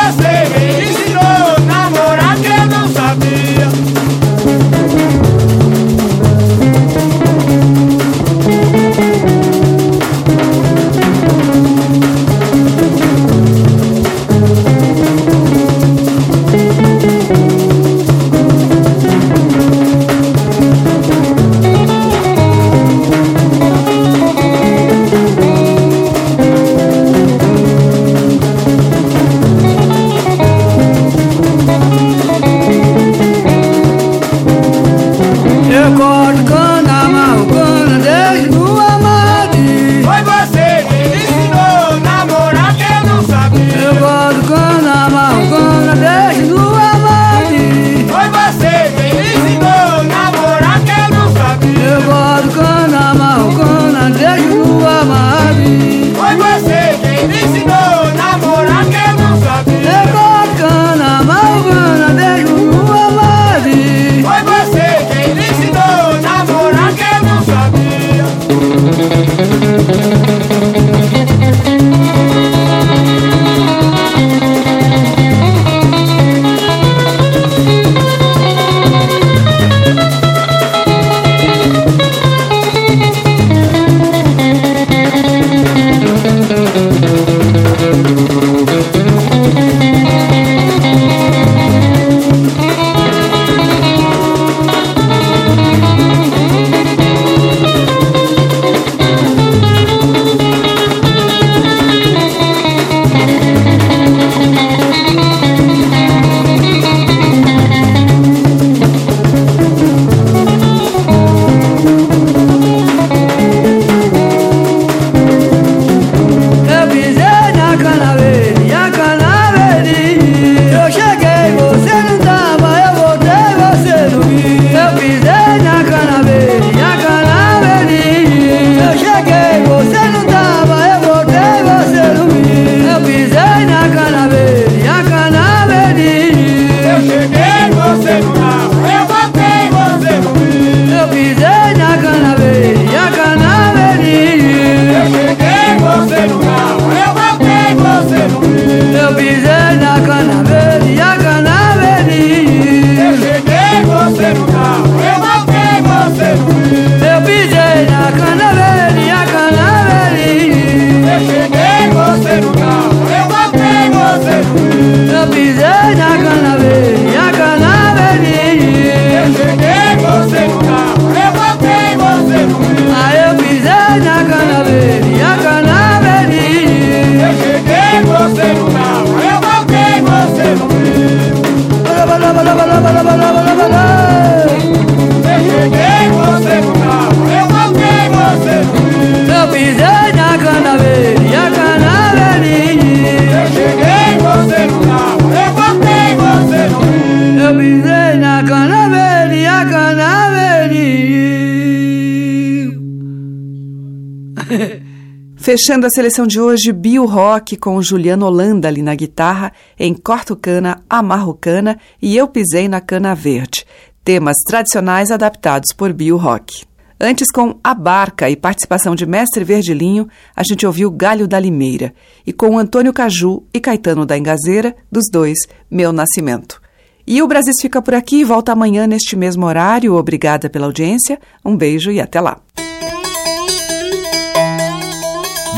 Fechando 205.51 205.85
a 205.85 205.91
seleção 205.91 206.29
de 206.29 206.41
hoje, 206.41 206.71
Bio 206.71 207.05
Rock 207.07 207.57
com 207.57 207.83
Juliano 207.83 208.25
Holanda 208.25 208.69
ali 208.69 208.83
na 208.83 208.95
guitarra, 208.95 209.53
em 209.77 209.93
Corto 209.93 210.37
Cana, 210.37 210.81
Amarro 210.89 211.35
Cana 211.35 211.77
e 212.01 212.17
Eu 212.17 212.29
Pisei 212.29 212.69
na 212.69 212.81
Cana 212.81 213.17
Verde. 213.17 213.67
Temas 214.05 214.37
tradicionais 214.47 215.11
adaptados 215.11 215.73
por 215.77 215.93
Bio 215.93 216.17
Rock. 216.17 216.63
Antes, 217.01 217.33
com 217.33 217.59
A 217.65 217.75
Barca 217.75 218.31
e 218.31 218.37
participação 218.37 218.95
de 218.95 219.05
Mestre 219.05 219.43
Verdilinho, 219.43 220.07
a 220.37 220.45
gente 220.45 220.65
ouviu 220.65 220.89
Galho 220.89 221.27
da 221.27 221.41
Limeira. 221.41 221.93
E 222.25 222.33
com 222.33 222.57
Antônio 222.57 222.93
Caju 222.93 223.43
e 223.53 223.59
Caetano 223.59 224.07
da 224.07 224.17
Engazeira, 224.17 224.77
dos 224.89 225.11
dois, 225.11 225.37
Meu 225.69 225.93
Nascimento. 225.93 226.63
E 227.05 227.21
o 227.21 227.27
Brasil 227.27 227.55
fica 227.61 227.83
por 227.83 227.95
aqui 227.95 228.21
e 228.21 228.25
volta 228.25 228.53
amanhã 228.53 228.87
neste 228.87 229.17
mesmo 229.17 229.47
horário. 229.47 229.97
Obrigada 229.97 230.49
pela 230.49 230.67
audiência, 230.67 231.19
um 231.45 231.57
beijo 231.57 231.91
e 231.91 232.01
até 232.01 232.21
lá. 232.21 232.39